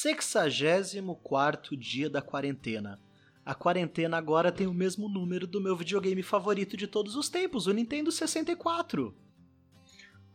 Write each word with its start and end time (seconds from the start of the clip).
64 0.00 1.76
dia 1.76 2.08
da 2.08 2.22
quarentena. 2.22 3.00
A 3.44 3.52
quarentena 3.52 4.16
agora 4.16 4.52
tem 4.52 4.68
o 4.68 4.72
mesmo 4.72 5.08
número 5.08 5.44
do 5.44 5.60
meu 5.60 5.74
videogame 5.74 6.22
favorito 6.22 6.76
de 6.76 6.86
todos 6.86 7.16
os 7.16 7.28
tempos, 7.28 7.66
o 7.66 7.72
Nintendo 7.72 8.12
64. 8.12 9.12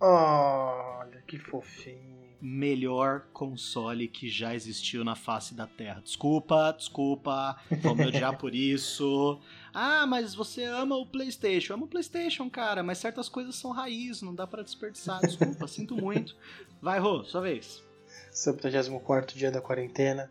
Olha, 0.02 1.22
que 1.26 1.40
fofinho. 1.40 2.23
Melhor 2.41 3.28
console 3.32 4.10
que 4.10 4.28
já 4.28 4.54
existiu 4.54 5.02
na 5.05 5.16
face 5.16 5.55
da 5.55 5.66
Terra. 5.66 6.02
Desculpa, 6.02 6.76
desculpa, 6.77 7.58
vou 7.82 7.95
me 7.95 8.08
odiar 8.08 8.38
por 8.38 8.54
isso. 8.54 9.40
Ah, 9.73 10.05
mas 10.05 10.36
você 10.36 10.66
ama 10.66 10.98
o 10.98 11.05
PlayStation. 11.05 11.76
Amo 11.76 11.86
o 11.86 11.88
PlayStation, 11.88 12.50
cara, 12.50 12.84
mas 12.84 12.98
certas 12.98 13.30
coisas 13.30 13.55
são 13.55 13.72
raiz, 13.72 14.22
não 14.22 14.36
dá 14.36 14.45
para 14.45 14.62
desperdiçar. 14.62 15.22
Desculpa, 15.22 15.70
sinto 15.70 15.95
muito. 15.95 16.36
Vai, 16.82 17.00
Rô, 17.00 17.23
sua 17.23 17.40
vez. 17.40 17.82
74 18.31 19.38
dia 19.38 19.52
da 19.52 19.62
quarentena 19.62 20.30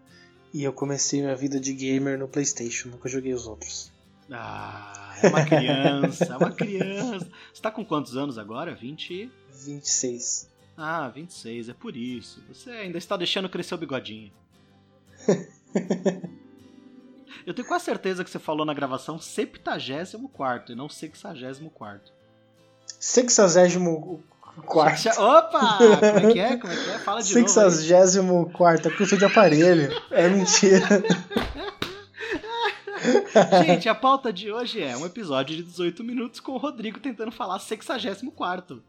e 0.52 0.62
eu 0.62 0.73
comecei 0.73 1.20
minha 1.20 1.36
vida 1.36 1.59
de 1.59 1.73
gamer 1.73 2.18
no 2.18 2.28
PlayStation, 2.28 2.88
nunca 2.90 3.09
joguei 3.09 3.32
os 3.32 3.46
outros. 3.46 3.90
Ah, 4.30 5.14
é 5.23 5.28
uma 5.28 5.45
criança, 5.45 6.24
é 6.24 6.37
uma 6.37 6.52
criança. 6.52 7.30
Você 7.52 7.62
tá 7.62 7.70
com 7.70 7.84
quantos 7.84 8.16
anos 8.16 8.38
agora? 8.38 8.74
20? 8.74 9.30
26. 9.64 10.50
Ah, 10.76 11.09
26, 11.09 11.68
é 11.68 11.74
por 11.74 11.96
isso. 11.96 12.42
Você 12.48 12.70
ainda 12.70 12.98
está 12.98 13.16
deixando 13.16 13.48
crescer 13.48 13.74
o 13.74 13.78
bigodinho. 13.78 14.32
Eu 17.46 17.54
tenho 17.54 17.66
quase 17.66 17.84
certeza 17.84 18.23
que 18.23 18.30
você 18.30 18.38
falou 18.38 18.64
na 18.64 18.74
gravação 18.74 19.18
74 19.18 20.73
e 20.73 20.76
não 20.76 20.88
64. 20.88 22.12
64 23.01 24.23
quarto. 24.61 25.09
Opa! 25.19 25.79
Como 25.79 26.30
é 26.30 26.33
que 26.33 26.41
é? 26.41 26.57
Como 26.59 26.73
é 26.73 26.76
que 26.76 26.90
é? 26.90 26.99
Fala 26.99 27.23
de 27.23 27.29
64 27.29 28.23
novo. 28.23 28.51
64 28.51 28.93
é 28.93 28.96
custo 28.96 29.16
de 29.16 29.24
aparelho. 29.24 29.90
É 30.10 30.29
mentira. 30.29 30.87
Gente, 33.65 33.88
a 33.88 33.95
pauta 33.95 34.32
de 34.32 34.52
hoje 34.52 34.82
é 34.82 34.96
um 34.96 35.04
episódio 35.04 35.57
de 35.57 35.63
18 35.63 36.04
minutos 36.04 36.41
com 36.41 36.52
o 36.52 36.59
Rodrigo 36.59 37.01
tentando 37.01 37.32
falar 37.32 37.59
64. 37.59 38.82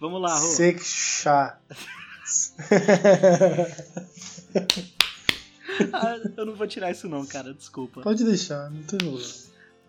Vamos 0.00 0.20
lá, 0.20 0.34
Rô. 0.34 0.46
Sexa. 0.46 1.58
ah, 5.92 6.16
eu 6.36 6.46
não 6.46 6.54
vou 6.54 6.66
tirar 6.66 6.90
isso 6.90 7.08
não, 7.08 7.24
cara, 7.24 7.54
desculpa. 7.54 8.02
Pode 8.02 8.24
deixar, 8.24 8.70
não 8.70 8.82
tem 8.82 8.98
problema. 8.98 9.24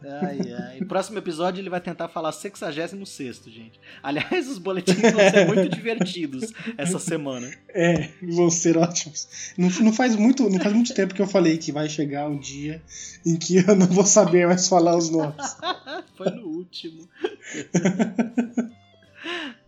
Ai, 0.03 0.39
ai. 0.53 0.85
Próximo 0.85 1.17
episódio 1.17 1.61
ele 1.61 1.69
vai 1.69 1.81
tentar 1.81 2.07
falar 2.07 2.31
66, 2.31 3.43
gente. 3.47 3.79
Aliás, 4.03 4.47
os 4.47 4.57
boletins 4.57 4.99
vão 4.99 5.29
ser 5.31 5.47
muito 5.47 5.69
divertidos 5.69 6.51
essa 6.77 6.99
semana. 6.99 7.51
É, 7.69 8.09
vão 8.21 8.49
ser 8.49 8.77
ótimos. 8.77 9.53
Não, 9.57 9.69
não, 9.69 9.93
faz 9.93 10.15
muito, 10.15 10.49
não 10.49 10.59
faz 10.59 10.73
muito 10.73 10.93
tempo 10.93 11.13
que 11.13 11.21
eu 11.21 11.27
falei 11.27 11.57
que 11.57 11.71
vai 11.71 11.89
chegar 11.89 12.27
um 12.27 12.37
dia 12.37 12.81
em 13.25 13.35
que 13.35 13.57
eu 13.57 13.75
não 13.75 13.87
vou 13.87 14.05
saber 14.05 14.47
mais 14.47 14.67
falar 14.67 14.95
os 14.95 15.09
nomes. 15.09 15.57
Foi 16.15 16.29
no 16.29 16.47
último. 16.47 17.09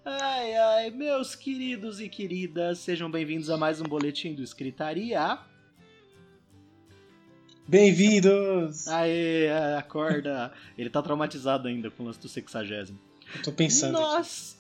Ai, 0.06 0.54
ai, 0.56 0.92
meus 0.92 1.36
queridos 1.36 2.00
e 2.00 2.08
queridas, 2.08 2.80
sejam 2.80 3.12
bem-vindos 3.12 3.50
a 3.50 3.58
mais 3.58 3.82
um 3.82 3.84
boletim 3.84 4.34
do 4.34 4.44
Escritaria. 4.44 5.40
Bem-vindos! 7.68 8.88
Aê, 8.88 9.52
acorda! 9.78 10.54
Ele 10.78 10.90
tá 10.90 11.02
traumatizado 11.02 11.68
ainda 11.68 11.92
com 11.92 12.04
o 12.04 12.06
lance 12.06 12.18
do 12.18 12.30
sexagésimo. 12.30 12.98
Eu 13.36 13.44
tô 13.44 13.52
pensando. 13.52 13.92
Nós. 13.92 14.56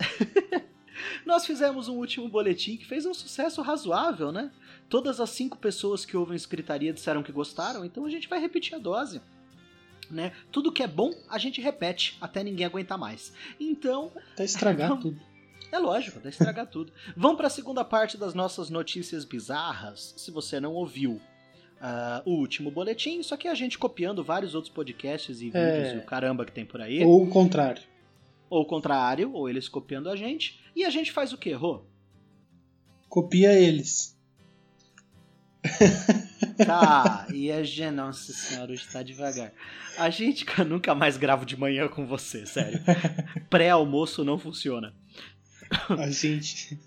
Nós 1.26 1.46
fizemos 1.46 1.88
um 1.88 1.96
último 1.96 2.28
boletim 2.28 2.76
que 2.76 2.86
fez 2.86 3.06
um 3.06 3.14
sucesso 3.14 3.62
razoável, 3.62 4.30
né? 4.34 4.52
Todas 4.90 5.22
as 5.22 5.30
cinco 5.30 5.58
pessoas 5.58 6.04
que 6.04 6.18
ouvem 6.18 6.36
escritaria 6.36 6.92
disseram 6.92 7.24
que 7.24 7.32
gostaram, 7.32 7.86
então 7.86 8.06
a 8.06 8.10
gente 8.10 8.28
vai 8.28 8.42
repetir 8.42 8.76
a 8.76 8.78
dose. 8.78 9.22
Né? 10.12 10.34
Tudo 10.52 10.70
que 10.70 10.84
é 10.84 10.88
bom, 10.88 11.14
a 11.30 11.38
gente 11.38 11.62
repete 11.62 12.18
até 12.20 12.44
ninguém 12.44 12.66
aguentar 12.66 12.98
mais. 12.98 13.32
Então. 13.58 14.12
Até 14.34 14.44
estragar 14.44 14.90
vamos... 14.90 15.04
tudo. 15.06 15.22
É 15.72 15.80
lógico, 15.80 16.20
até 16.20 16.28
estragar 16.28 16.68
tudo. 16.70 16.92
Vamos 17.16 17.38
para 17.38 17.48
a 17.48 17.52
segunda 17.52 17.86
parte 17.86 18.18
das 18.18 18.34
nossas 18.34 18.70
notícias 18.70 19.24
bizarras. 19.24 20.14
Se 20.18 20.30
você 20.30 20.60
não 20.60 20.74
ouviu, 20.74 21.22
uh, 21.82 22.30
o 22.30 22.36
último 22.36 22.72
boletim, 22.72 23.22
só 23.24 23.38
que 23.38 23.48
a 23.48 23.56
gente 23.56 23.78
copiando 23.78 24.24
vários 24.24 24.56
outros 24.56 24.74
podcasts 24.74 25.42
e 25.42 25.52
é. 25.54 25.78
vídeos 25.78 25.96
e 25.96 25.98
o 25.98 26.06
caramba 26.06 26.46
que 26.46 26.52
tem 26.52 26.66
por 26.66 26.82
aí. 26.82 27.04
Ou 27.04 27.24
o 27.24 27.30
contrário. 27.30 27.82
Ou 28.50 28.62
o 28.62 28.66
contrário, 28.66 29.34
ou 29.34 29.50
eles 29.50 29.68
copiando 29.68 30.10
a 30.10 30.16
gente. 30.16 30.60
E 30.76 30.86
a 30.86 30.90
gente 30.90 31.12
faz 31.12 31.34
o 31.34 31.38
quê, 31.38 31.54
Rô? 31.54 31.84
Copia 33.10 33.54
eles. 33.54 34.16
Tá, 36.66 37.28
e 37.32 37.52
a 37.52 37.64
gente. 37.64 37.92
Nossa 37.92 38.34
senhora, 38.34 38.72
hoje 38.72 38.88
tá 38.92 39.04
devagar. 39.04 39.52
A 39.96 40.10
gente 40.10 40.44
nunca 40.64 40.96
mais 40.96 41.16
gravo 41.16 41.46
de 41.46 41.56
manhã 41.56 41.88
com 41.88 42.06
você, 42.06 42.48
sério. 42.48 42.80
Pré-almoço 43.48 44.24
não 44.24 44.40
funciona. 44.40 44.94
A 45.90 46.10
gente. 46.10 46.80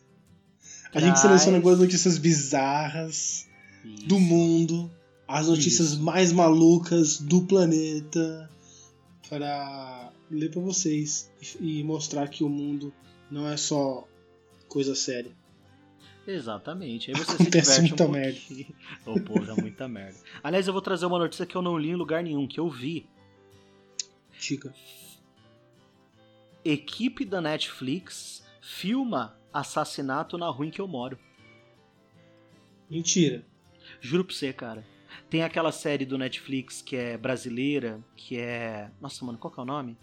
A 0.87 0.91
Traz... 0.93 1.07
gente 1.07 1.21
seleciona 1.21 1.59
algumas 1.59 1.79
notícias 1.79 2.19
bizarras 2.19 3.49
isso. 3.85 4.07
do 4.07 4.19
mundo, 4.19 4.91
as 5.27 5.49
notícias 5.49 5.93
Isso. 5.93 6.03
mais 6.03 6.33
malucas 6.33 7.21
do 7.21 7.43
planeta, 7.43 8.51
para 9.29 10.13
ler 10.31 10.51
para 10.51 10.61
vocês 10.61 11.31
e 11.61 11.83
mostrar 11.85 12.29
que 12.29 12.43
o 12.43 12.49
mundo 12.49 12.93
não 13.31 13.49
é 13.49 13.57
só 13.57 14.07
coisa 14.69 14.95
séria. 14.95 15.33
Exatamente. 16.27 17.11
Aí 17.11 17.17
você 17.17 17.37
se 17.39 17.51
diverte 17.51 17.81
muita 17.81 18.07
um 18.07 18.11
merda. 18.11 18.41
Oh, 19.07 19.21
porra, 19.21 19.55
muita 19.57 19.89
merda. 19.89 20.19
Aliás, 20.43 20.67
eu 20.67 20.73
vou 20.73 20.83
trazer 20.83 21.07
uma 21.07 21.19
notícia 21.19 21.47
que 21.47 21.57
eu 21.57 21.63
não 21.63 21.79
li 21.79 21.91
em 21.91 21.97
lugar 21.97 22.23
nenhum, 22.23 22.47
que 22.47 22.61
eu 22.61 22.69
vi. 22.69 23.09
Chica. 24.33 24.75
Equipe 26.65 27.25
da 27.25 27.41
Netflix 27.41 28.43
filma 28.61 29.39
assassinato 29.53 30.37
na 30.37 30.49
rua 30.49 30.67
em 30.67 30.71
que 30.71 30.81
eu 30.81 30.87
moro. 30.87 31.19
Mentira. 32.89 33.45
Juro 34.01 34.25
pra 34.25 34.35
você, 34.35 34.53
cara. 34.53 34.85
Tem 35.29 35.43
aquela 35.43 35.73
série 35.73 36.05
do 36.05 36.19
Netflix 36.19 36.83
que 36.83 36.97
é 36.97 37.17
brasileira, 37.17 38.01
que 38.17 38.39
é. 38.39 38.91
Nossa, 39.01 39.25
mano, 39.25 39.39
qual 39.39 39.53
que 39.53 39.61
é 39.61 39.63
o 39.63 39.67
nome? 39.67 39.97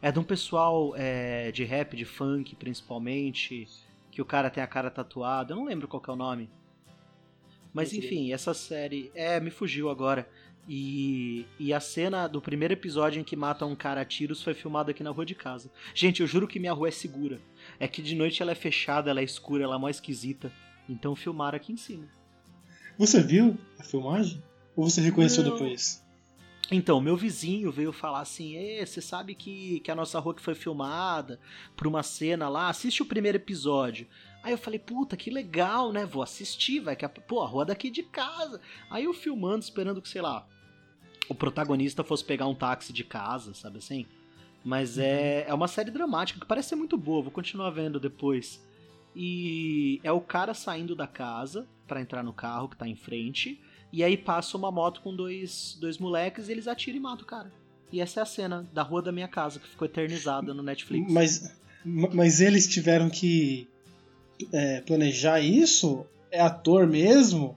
É 0.00 0.12
de 0.12 0.18
um 0.18 0.24
pessoal 0.24 0.92
é, 0.96 1.50
de 1.50 1.64
rap, 1.64 1.96
de 1.96 2.04
funk, 2.04 2.54
principalmente, 2.56 3.66
que 4.10 4.20
o 4.20 4.24
cara 4.24 4.50
tem 4.50 4.62
a 4.62 4.66
cara 4.66 4.90
tatuada. 4.90 5.52
Eu 5.52 5.56
não 5.56 5.64
lembro 5.64 5.88
qual 5.88 6.00
que 6.00 6.10
é 6.10 6.12
o 6.12 6.16
nome. 6.16 6.50
Mas 7.72 7.92
enfim, 7.92 8.32
essa 8.32 8.54
série. 8.54 9.10
É, 9.14 9.38
me 9.40 9.50
fugiu 9.50 9.90
agora. 9.90 10.28
E, 10.68 11.46
e 11.60 11.72
a 11.72 11.78
cena 11.78 12.26
do 12.26 12.40
primeiro 12.40 12.74
episódio 12.74 13.20
em 13.20 13.24
que 13.24 13.36
matam 13.36 13.70
um 13.70 13.76
cara 13.76 14.00
a 14.00 14.04
tiros 14.04 14.42
foi 14.42 14.52
filmada 14.52 14.90
aqui 14.90 15.02
na 15.02 15.10
rua 15.10 15.24
de 15.24 15.34
casa. 15.34 15.70
Gente, 15.94 16.20
eu 16.20 16.26
juro 16.26 16.48
que 16.48 16.58
minha 16.58 16.72
rua 16.72 16.88
é 16.88 16.90
segura. 16.90 17.40
É 17.78 17.86
que 17.86 18.02
de 18.02 18.16
noite 18.16 18.42
ela 18.42 18.52
é 18.52 18.54
fechada, 18.54 19.10
ela 19.10 19.20
é 19.20 19.24
escura, 19.24 19.62
ela 19.62 19.76
é 19.76 19.78
mó 19.78 19.88
esquisita. 19.88 20.52
Então 20.88 21.14
filmaram 21.14 21.56
aqui 21.56 21.72
em 21.72 21.76
cima. 21.76 22.08
Você 22.98 23.22
viu 23.22 23.56
a 23.78 23.82
filmagem? 23.82 24.42
Ou 24.74 24.88
você 24.88 25.00
reconheceu 25.00 25.44
Não. 25.44 25.52
depois? 25.52 26.04
Então, 26.70 27.00
meu 27.00 27.16
vizinho 27.16 27.70
veio 27.70 27.92
falar 27.92 28.20
assim: 28.20 28.56
você 28.84 29.00
sabe 29.00 29.34
que, 29.34 29.80
que 29.80 29.90
a 29.90 29.94
nossa 29.94 30.18
rua 30.18 30.34
que 30.34 30.42
foi 30.42 30.54
filmada 30.54 31.38
por 31.76 31.86
uma 31.86 32.02
cena 32.02 32.48
lá, 32.48 32.68
assiste 32.68 33.02
o 33.02 33.06
primeiro 33.06 33.36
episódio. 33.36 34.06
Aí 34.42 34.52
eu 34.52 34.58
falei, 34.58 34.78
puta, 34.78 35.16
que 35.16 35.30
legal, 35.30 35.92
né? 35.92 36.04
Vou 36.06 36.22
assistir, 36.22 36.80
vai 36.80 36.94
que 36.94 37.04
a, 37.04 37.08
pô, 37.08 37.42
a 37.42 37.46
rua 37.46 37.64
daqui 37.64 37.90
de 37.90 38.02
casa. 38.02 38.60
Aí 38.90 39.04
eu 39.04 39.12
filmando, 39.12 39.64
esperando 39.64 40.00
que, 40.00 40.08
sei 40.08 40.22
lá, 40.22 40.46
o 41.28 41.34
protagonista 41.34 42.04
fosse 42.04 42.24
pegar 42.24 42.46
um 42.46 42.54
táxi 42.54 42.92
de 42.92 43.02
casa, 43.02 43.54
sabe 43.54 43.78
assim? 43.78 44.06
Mas 44.64 44.98
é, 44.98 45.44
uhum. 45.46 45.52
é 45.52 45.54
uma 45.54 45.68
série 45.68 45.90
dramática 45.90 46.40
que 46.40 46.46
parece 46.46 46.70
ser 46.70 46.76
muito 46.76 46.96
boa, 46.96 47.22
vou 47.22 47.32
continuar 47.32 47.70
vendo 47.70 48.00
depois. 48.00 48.64
E 49.14 50.00
é 50.02 50.12
o 50.12 50.20
cara 50.20 50.54
saindo 50.54 50.94
da 50.94 51.06
casa 51.06 51.66
para 51.86 52.00
entrar 52.00 52.22
no 52.22 52.32
carro 52.32 52.68
que 52.68 52.76
tá 52.76 52.86
em 52.86 52.96
frente. 52.96 53.60
E 53.92 54.02
aí 54.02 54.16
passa 54.16 54.56
uma 54.56 54.70
moto 54.70 55.00
com 55.00 55.14
dois, 55.14 55.76
dois 55.80 55.98
moleques 55.98 56.48
e 56.48 56.52
eles 56.52 56.66
atiram 56.66 56.98
e 56.98 57.00
matam 57.00 57.24
o 57.24 57.26
cara. 57.26 57.52
E 57.92 58.00
essa 58.00 58.20
é 58.20 58.22
a 58.22 58.26
cena 58.26 58.68
da 58.72 58.82
rua 58.82 59.00
da 59.00 59.12
minha 59.12 59.28
casa 59.28 59.60
que 59.60 59.68
ficou 59.68 59.86
eternizada 59.86 60.52
no 60.52 60.62
Netflix. 60.62 61.10
Mas, 61.10 61.56
mas 61.84 62.40
eles 62.40 62.66
tiveram 62.66 63.08
que 63.08 63.68
é, 64.52 64.80
planejar 64.80 65.40
isso? 65.40 66.04
É 66.30 66.40
ator 66.40 66.86
mesmo? 66.86 67.56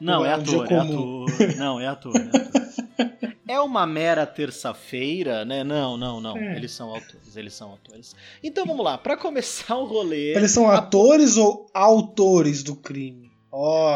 Não, 0.00 0.24
é, 0.24 0.30
é, 0.30 0.32
ator, 0.32 0.72
é 0.72 0.76
ator. 0.76 1.26
Não, 1.56 1.80
é 1.80 1.86
ator. 1.86 2.16
É 2.16 2.20
ator. 2.20 3.24
É 3.46 3.60
uma 3.60 3.86
mera 3.86 4.26
terça-feira, 4.26 5.44
né? 5.44 5.62
Não, 5.62 5.98
não, 5.98 6.18
não. 6.18 6.36
É. 6.36 6.56
Eles 6.56 6.72
são 6.72 6.88
autores, 6.88 7.36
eles 7.36 7.52
são 7.52 7.70
autores. 7.70 8.16
Então 8.42 8.64
vamos 8.64 8.82
lá, 8.82 8.96
para 8.96 9.16
começar 9.18 9.76
o 9.76 9.84
rolê. 9.84 10.34
Eles 10.34 10.50
são 10.50 10.70
atores 10.70 11.36
a... 11.36 11.42
ou 11.42 11.66
autores 11.74 12.62
do 12.62 12.74
crime? 12.74 13.23
Oh. 13.56 13.94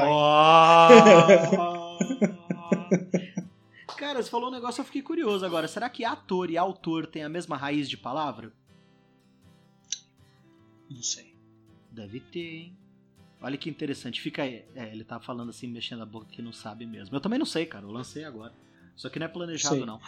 Cara, 3.99 4.23
você 4.23 4.31
falou 4.31 4.51
um 4.51 4.53
negócio, 4.53 4.81
eu 4.81 4.85
fiquei 4.85 5.03
curioso 5.03 5.45
agora. 5.45 5.67
Será 5.67 5.91
que 5.91 6.05
ator 6.05 6.49
e 6.49 6.57
autor 6.57 7.09
têm 7.09 7.25
a 7.25 7.29
mesma 7.29 7.57
raiz 7.57 7.91
de 7.91 7.97
palavra? 7.97 8.53
Não 10.89 11.03
sei. 11.03 11.35
Deve 11.91 12.21
ter, 12.21 12.55
hein? 12.55 12.79
Olha 13.41 13.59
que 13.59 13.69
interessante. 13.69 14.21
Fica 14.21 14.45
aí. 14.45 14.65
É, 14.77 14.93
ele 14.93 15.03
tá 15.03 15.19
falando 15.19 15.49
assim, 15.49 15.67
mexendo 15.67 16.03
a 16.03 16.07
boca 16.07 16.27
que 16.31 16.41
não 16.41 16.53
sabe 16.53 16.87
mesmo. 16.87 17.17
Eu 17.17 17.21
também 17.21 17.41
não 17.41 17.47
sei, 17.47 17.67
cara. 17.67 17.85
Eu 17.85 17.91
lancei 17.91 18.25
agora. 18.25 18.55
Isso 18.97 19.09
aqui 19.09 19.19
não 19.19 19.27
é 19.27 19.29
planejado, 19.29 19.75
Sim. 19.75 19.85
não. 19.85 20.01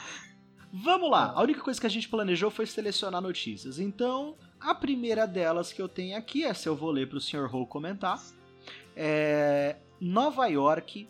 Vamos 0.72 1.10
lá. 1.10 1.32
A 1.32 1.42
única 1.42 1.60
coisa 1.60 1.80
que 1.80 1.86
a 1.88 1.90
gente 1.90 2.08
planejou 2.08 2.52
foi 2.52 2.66
selecionar 2.66 3.20
notícias. 3.20 3.80
Então, 3.80 4.36
a 4.60 4.76
primeira 4.76 5.26
delas 5.26 5.72
que 5.72 5.82
eu 5.82 5.88
tenho 5.88 6.16
aqui, 6.16 6.44
essa 6.44 6.68
eu 6.68 6.76
vou 6.76 6.92
ler 6.92 7.08
pro 7.08 7.20
Sr. 7.20 7.52
Ho 7.52 7.66
comentar. 7.66 8.22
É... 8.96 9.76
Nova 10.00 10.46
York 10.46 11.08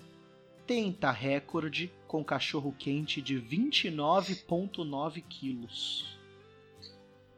tenta 0.67 1.11
recorde 1.11 1.93
com 2.07 2.25
cachorro 2.25 2.75
quente 2.79 3.21
de 3.23 3.41
29,9 3.41 5.23
quilos. 5.29 6.19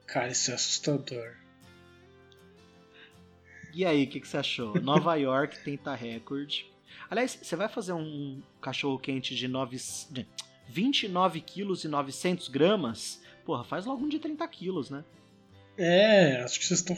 Cara, 0.07 0.29
isso 0.29 0.51
é 0.51 0.55
assustador. 0.55 1.37
E 3.75 3.87
aí, 3.87 4.05
o 4.05 4.07
que, 4.07 4.21
que, 4.21 4.29
você 4.29 4.37
achou? 4.37 4.75
Nova 4.81 5.15
York 5.15 5.59
tenta 5.65 5.95
recorde. 5.95 6.71
Aliás, 7.11 7.39
você 7.43 7.57
vai 7.57 7.69
fazer 7.69 7.93
um 7.93 8.43
cachorro 8.61 8.99
quente 8.99 9.35
de, 9.35 9.49
9, 9.49 9.79
de 10.11 10.27
29 10.69 11.41
quilos 11.41 11.85
e 11.85 11.89
900 11.89 12.49
gramas? 12.49 13.23
Porra, 13.45 13.65
faz 13.65 13.87
logo 13.87 14.05
um 14.05 14.09
de 14.09 14.19
30 14.19 14.47
quilos, 14.49 14.91
né? 14.91 15.05
É, 15.77 16.43
acho 16.43 16.59
que 16.59 16.67
vocês 16.67 16.81
estão 16.81 16.97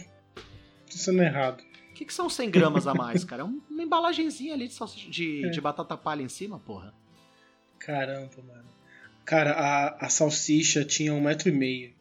pensando 0.87 1.23
errado. 1.23 1.63
O 1.95 1.97
que, 1.97 2.05
que, 2.05 2.13
são 2.13 2.29
100 2.29 2.51
gramas 2.51 2.89
a 2.89 2.93
mais, 2.95 3.23
cara? 3.23 3.43
É 3.43 3.45
uma 3.45 3.63
embalagenzinha 3.83 4.53
ali 4.53 4.67
de, 4.67 4.75
salsicha, 4.75 5.09
de, 5.09 5.47
é. 5.47 5.49
de 5.49 5.61
batata 5.61 5.97
palha 5.97 6.23
em 6.23 6.29
cima, 6.29 6.59
porra. 6.59 6.93
Caramba, 7.79 8.43
mano. 8.45 8.69
Cara, 9.25 9.53
a, 9.53 10.07
a 10.07 10.09
salsicha 10.09 10.85
tinha 10.85 11.15
um 11.15 11.21
metro 11.21 11.49
e 11.49 11.53
meio. 11.53 11.95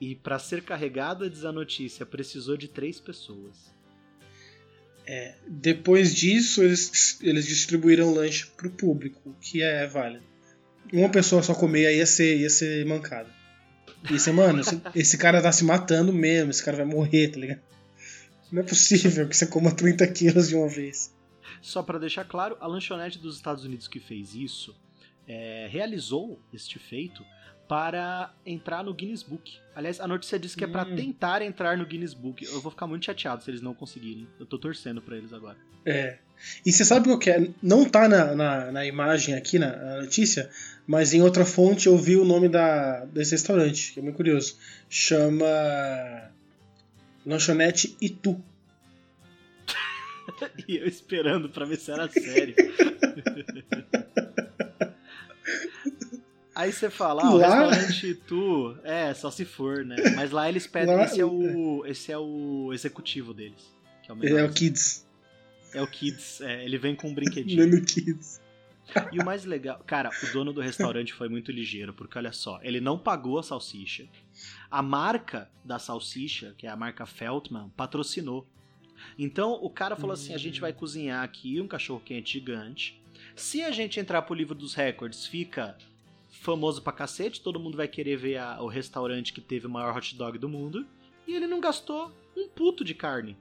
E 0.00 0.16
para 0.16 0.36
ser 0.40 0.64
carregada, 0.64 1.30
diz 1.30 1.44
a 1.44 1.52
notícia, 1.52 2.04
precisou 2.04 2.56
de 2.56 2.66
três 2.66 2.98
pessoas. 2.98 3.72
É, 5.06 5.36
depois 5.46 6.12
disso, 6.12 6.60
eles, 6.60 7.20
eles 7.22 7.46
distribuíram 7.46 8.12
lanche 8.12 8.46
pro 8.56 8.68
público, 8.68 9.30
o 9.30 9.34
que 9.34 9.62
é 9.62 9.86
válido. 9.86 10.24
Uma 10.92 11.08
pessoa 11.08 11.40
só 11.40 11.54
comer 11.54 11.94
ia 11.94 12.04
ser, 12.04 12.36
ia 12.36 12.50
ser 12.50 12.84
mancada. 12.84 13.30
Ia 14.10 14.18
ser, 14.18 14.32
mano, 14.32 14.60
esse, 14.60 14.82
esse 14.96 15.16
cara 15.16 15.40
tá 15.40 15.52
se 15.52 15.64
matando 15.64 16.12
mesmo, 16.12 16.50
esse 16.50 16.64
cara 16.64 16.78
vai 16.78 16.86
morrer, 16.86 17.28
tá 17.28 17.38
ligado? 17.38 17.70
Não 18.52 18.62
é 18.62 18.64
possível 18.64 19.28
que 19.28 19.36
você 19.36 19.46
coma 19.46 19.70
30 19.70 20.06
quilos 20.08 20.48
de 20.48 20.56
uma 20.56 20.68
vez. 20.68 21.14
Só 21.60 21.82
para 21.82 21.98
deixar 21.98 22.24
claro, 22.24 22.56
a 22.60 22.66
lanchonete 22.66 23.18
dos 23.18 23.36
Estados 23.36 23.64
Unidos 23.64 23.86
que 23.86 24.00
fez 24.00 24.34
isso 24.34 24.74
é, 25.26 25.68
realizou 25.70 26.40
este 26.52 26.78
feito 26.78 27.24
para 27.68 28.34
entrar 28.44 28.82
no 28.82 28.92
Guinness 28.92 29.22
Book. 29.22 29.58
Aliás, 29.76 30.00
a 30.00 30.08
notícia 30.08 30.38
diz 30.38 30.56
que 30.56 30.64
é 30.64 30.66
para 30.66 30.82
hum. 30.82 30.96
tentar 30.96 31.40
entrar 31.40 31.76
no 31.78 31.86
Guinness 31.86 32.12
Book. 32.12 32.44
Eu 32.44 32.60
vou 32.60 32.72
ficar 32.72 32.88
muito 32.88 33.06
chateado 33.06 33.44
se 33.44 33.50
eles 33.50 33.60
não 33.60 33.72
conseguirem. 33.72 34.26
Eu 34.40 34.46
tô 34.46 34.58
torcendo 34.58 35.00
para 35.00 35.16
eles 35.16 35.32
agora. 35.32 35.56
É. 35.86 36.18
E 36.66 36.72
você 36.72 36.84
sabe 36.84 37.08
o 37.10 37.18
que 37.18 37.30
é? 37.30 37.48
Não 37.62 37.84
tá 37.84 38.08
na, 38.08 38.34
na, 38.34 38.72
na 38.72 38.86
imagem 38.86 39.34
aqui, 39.34 39.56
na, 39.56 39.76
na, 39.76 40.00
notícia, 40.00 40.50
mas 40.84 41.14
em 41.14 41.22
outra 41.22 41.44
fonte 41.44 41.86
eu 41.86 41.96
vi 41.96 42.16
o 42.16 42.24
nome 42.24 42.48
da, 42.48 43.04
desse 43.04 43.32
restaurante, 43.32 43.92
que 43.92 44.00
é 44.00 44.02
muito 44.02 44.16
curioso. 44.16 44.56
Chama. 44.88 45.46
Lanchonete 47.24 47.96
Itu. 48.00 48.40
e 50.68 50.76
eu 50.76 50.86
esperando 50.86 51.48
pra 51.48 51.64
ver 51.64 51.78
se 51.78 51.90
era 51.90 52.08
sério. 52.08 52.54
Aí 56.54 56.72
você 56.72 56.90
fala, 56.90 57.22
ah, 57.22 57.34
o 57.34 57.38
restaurante 57.38 58.14
tu, 58.26 58.76
é, 58.84 59.14
só 59.14 59.30
se 59.30 59.46
for, 59.46 59.84
né? 59.84 59.96
Mas 60.14 60.30
lá 60.30 60.48
eles 60.48 60.66
pedem, 60.66 60.94
lá... 60.94 61.04
esse, 61.04 61.20
é 61.20 61.24
o, 61.24 61.84
esse 61.86 62.12
é 62.12 62.18
o 62.18 62.70
executivo 62.74 63.32
deles. 63.32 63.72
É, 64.06 64.12
o 64.12 64.38
é 64.38 64.44
o 64.44 64.52
Kids. 64.52 65.06
É 65.72 65.80
o 65.80 65.86
Kids, 65.86 66.40
é, 66.42 66.64
ele 66.64 66.76
vem 66.76 66.94
com 66.94 67.08
um 67.08 67.14
brinquedinho. 67.14 67.66
Menu 67.66 67.82
Kids. 67.82 68.40
E 69.12 69.18
o 69.18 69.24
mais 69.24 69.44
legal, 69.44 69.82
cara, 69.86 70.10
o 70.22 70.32
dono 70.32 70.52
do 70.52 70.60
restaurante 70.60 71.12
foi 71.12 71.28
muito 71.28 71.50
ligeiro, 71.50 71.92
porque 71.92 72.16
olha 72.18 72.32
só, 72.32 72.60
ele 72.62 72.80
não 72.80 72.98
pagou 72.98 73.38
a 73.38 73.42
salsicha. 73.42 74.08
A 74.70 74.82
marca 74.82 75.50
da 75.64 75.78
salsicha, 75.78 76.54
que 76.56 76.66
é 76.66 76.70
a 76.70 76.76
marca 76.76 77.06
Feltman, 77.06 77.70
patrocinou. 77.76 78.46
Então 79.18 79.52
o 79.52 79.70
cara 79.70 79.96
falou 79.96 80.12
assim: 80.14 80.34
a 80.34 80.38
gente 80.38 80.60
vai 80.60 80.72
cozinhar 80.72 81.22
aqui 81.22 81.60
um 81.60 81.68
cachorro 81.68 82.00
quente 82.04 82.32
gigante. 82.32 83.00
Se 83.34 83.62
a 83.62 83.70
gente 83.70 83.98
entrar 83.98 84.22
pro 84.22 84.34
livro 84.34 84.54
dos 84.54 84.74
recordes, 84.74 85.26
fica 85.26 85.76
famoso 86.30 86.82
pra 86.82 86.92
cacete, 86.92 87.40
todo 87.40 87.60
mundo 87.60 87.76
vai 87.76 87.88
querer 87.88 88.16
ver 88.16 88.36
a, 88.38 88.62
o 88.62 88.66
restaurante 88.66 89.32
que 89.32 89.40
teve 89.40 89.66
o 89.66 89.70
maior 89.70 89.96
hot 89.96 90.14
dog 90.16 90.38
do 90.38 90.48
mundo. 90.48 90.86
E 91.26 91.34
ele 91.34 91.46
não 91.46 91.60
gastou 91.60 92.12
um 92.36 92.48
puto 92.48 92.84
de 92.84 92.94
carne. 92.94 93.36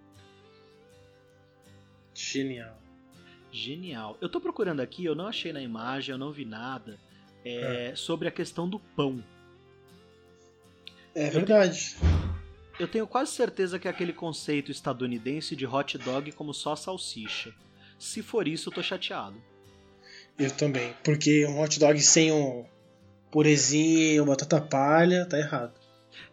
Genial. 2.13 2.77
Genial. 3.51 4.17
Eu 4.21 4.29
tô 4.29 4.39
procurando 4.39 4.79
aqui, 4.79 5.05
eu 5.05 5.15
não 5.15 5.27
achei 5.27 5.51
na 5.51 5.61
imagem, 5.61 6.13
eu 6.13 6.17
não 6.17 6.31
vi 6.31 6.45
nada 6.45 6.99
é, 7.43 7.91
é. 7.91 7.95
sobre 7.95 8.27
a 8.27 8.31
questão 8.31 8.69
do 8.69 8.79
pão. 8.79 9.23
É 11.15 11.29
verdade. 11.29 11.95
Eu 12.79 12.87
tenho, 12.87 13.05
quase 13.05 13.31
certeza 13.31 13.77
que 13.77 13.87
é 13.87 13.91
aquele 13.91 14.13
conceito 14.13 14.71
estadunidense 14.71 15.55
de 15.55 15.65
hot 15.65 15.97
dog 15.97 16.31
como 16.31 16.53
só 16.53 16.75
salsicha. 16.75 17.53
Se 17.97 18.21
for 18.21 18.47
isso, 18.47 18.69
eu 18.69 18.73
tô 18.73 18.81
chateado. 18.81 19.41
Eu 20.37 20.49
também, 20.51 20.93
porque 21.03 21.45
um 21.45 21.59
hot 21.59 21.77
dog 21.77 21.99
sem 21.99 22.31
um, 22.31 22.65
purezinho, 23.29 24.25
batata 24.25 24.61
palha, 24.61 25.25
tá 25.25 25.37
errado. 25.37 25.73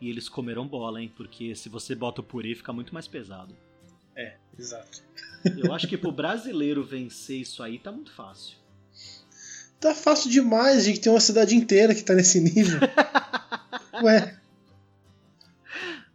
E 0.01 0.09
eles 0.09 0.29
comeram 0.29 0.67
bola, 0.67 1.01
hein? 1.01 1.13
Porque 1.17 1.55
se 1.55 1.69
você 1.69 1.95
bota 1.95 2.21
o 2.21 2.25
purê, 2.25 2.55
fica 2.55 2.73
muito 2.73 2.93
mais 2.93 3.09
pesado. 3.09 3.57
É, 4.15 4.37
exato. 4.59 5.03
Eu 5.57 5.73
acho 5.73 5.87
que 5.87 5.97
pro 5.97 6.13
brasileiro 6.13 6.85
vencer 6.85 7.41
isso 7.41 7.63
aí 7.63 7.79
tá 7.79 7.93
muito 7.93 8.13
fácil. 8.13 8.57
Tá 9.79 9.95
fácil 9.95 10.31
demais, 10.31 10.79
a 10.79 10.83
gente 10.83 11.01
tem 11.01 11.13
uma 11.13 11.21
cidade 11.21 11.55
inteira 11.55 11.95
que 11.95 12.03
tá 12.03 12.15
nesse 12.15 12.41
nível. 12.41 12.81
Ué. 14.03 14.37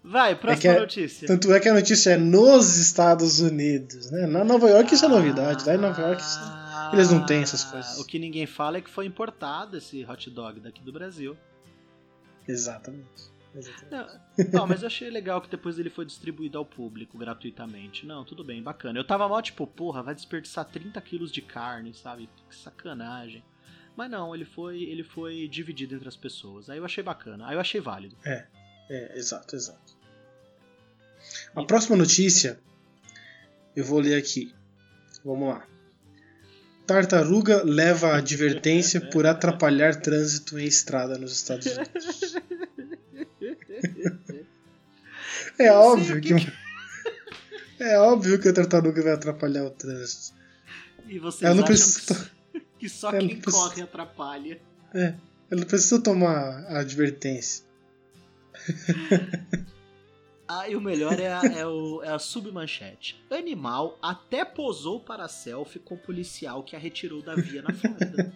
Vai, 0.04 0.36
próxima 0.36 0.74
é 0.74 0.78
é, 0.78 0.80
notícia. 0.80 1.28
Tanto 1.28 1.54
é 1.54 1.60
que 1.60 1.70
a 1.70 1.74
notícia 1.74 2.12
é 2.12 2.18
nos 2.18 2.78
Estados 2.78 3.40
Unidos, 3.40 4.10
né? 4.12 4.26
Na 4.26 4.44
Nova 4.44 4.70
York 4.70 4.94
isso 4.94 5.06
é 5.06 5.08
novidade. 5.08 5.66
Lá 5.66 5.76
em 5.76 5.78
Nova 5.78 6.02
York 6.02 6.22
isso... 6.22 6.40
Eles 6.92 7.10
não 7.10 7.26
têm 7.26 7.42
essas 7.42 7.64
coisas. 7.64 8.00
O 8.00 8.06
que 8.06 8.20
ninguém 8.20 8.46
fala 8.46 8.78
é 8.78 8.82
que 8.82 8.90
foi 8.90 9.06
importado 9.06 9.78
esse 9.78 10.04
hot 10.04 10.30
dog 10.30 10.60
daqui 10.60 10.84
do 10.84 10.92
Brasil. 10.92 11.38
Exatamente. 12.48 13.32
Não, 13.90 14.20
não, 14.54 14.68
mas 14.68 14.82
eu 14.82 14.88
achei 14.88 15.10
legal 15.10 15.42
que 15.42 15.50
depois 15.50 15.78
ele 15.78 15.90
foi 15.90 16.06
distribuído 16.06 16.58
ao 16.58 16.66
público 16.66 17.18
gratuitamente. 17.18 18.06
Não, 18.06 18.24
tudo 18.24 18.44
bem, 18.44 18.64
bacana. 18.64 18.98
Eu 18.98 19.04
tava 19.04 19.28
mal, 19.28 19.42
tipo, 19.42 19.68
porra, 19.68 20.02
vai 20.02 20.16
desperdiçar 20.16 20.66
30 20.66 21.00
quilos 21.02 21.32
de 21.32 21.42
carne, 21.42 21.94
sabe? 21.94 22.30
Que 22.50 22.56
sacanagem. 22.56 23.44
Mas 23.96 24.10
não, 24.10 24.34
ele 24.34 24.46
foi, 24.46 24.84
ele 24.84 25.04
foi 25.04 25.48
dividido 25.48 25.96
entre 25.96 26.08
as 26.08 26.16
pessoas. 26.16 26.70
Aí 26.70 26.78
eu 26.78 26.86
achei 26.86 27.04
bacana, 27.04 27.48
aí 27.48 27.56
eu 27.56 27.60
achei 27.60 27.82
válido. 27.82 28.16
É, 28.26 28.48
é, 28.90 29.18
exato, 29.18 29.56
exato. 29.56 29.98
A 31.56 31.62
e... 31.62 31.68
próxima 31.68 31.98
notícia 31.98 32.60
eu 33.76 33.84
vou 33.84 34.00
ler 34.00 34.16
aqui. 34.16 34.54
Vamos 35.24 35.50
lá. 35.50 35.68
Tartaruga 36.86 37.64
leva 37.64 38.18
advertência 38.18 39.00
por 39.00 39.26
atrapalhar 39.26 39.96
trânsito 40.02 40.58
em 40.58 40.66
estrada 40.66 41.18
nos 41.18 41.32
Estados 41.32 41.68
Unidos. 41.68 42.36
é 45.68 45.72
óbvio 45.72 46.22
que... 46.22 46.34
É 47.80 47.98
óbvio 47.98 48.40
que 48.40 48.48
a 48.48 48.54
tartaruga 48.54 49.02
vai 49.02 49.14
atrapalhar 49.14 49.64
o 49.66 49.72
trânsito. 49.72 50.38
E 51.08 51.18
vocês 51.18 51.44
ela 51.44 51.56
não 51.56 51.64
precisa... 51.64 52.30
que 52.78 52.88
só 52.88 53.12
quem 53.12 53.42
corre 53.42 53.82
atrapalha. 53.82 54.62
É, 54.94 55.16
ela 55.50 55.62
não 55.62 55.68
precisa 55.68 56.02
tomar 56.02 56.64
a 56.68 56.80
advertência. 56.80 57.66
Ah, 60.54 60.68
e 60.68 60.76
o 60.76 60.82
melhor 60.82 61.18
é 61.18 61.32
a, 61.32 61.42
é, 61.46 61.66
o, 61.66 62.04
é 62.04 62.10
a 62.10 62.20
submanchete. 62.20 63.24
Animal 63.32 63.98
até 64.02 64.44
posou 64.44 65.00
para 65.00 65.30
selfie 65.30 65.80
com 65.80 65.96
policial 65.96 66.62
que 66.62 66.76
a 66.76 66.80
retirou 66.80 67.22
da 67.22 67.36
via 67.36 67.62
na 67.62 67.74
Flórida. 67.74 68.34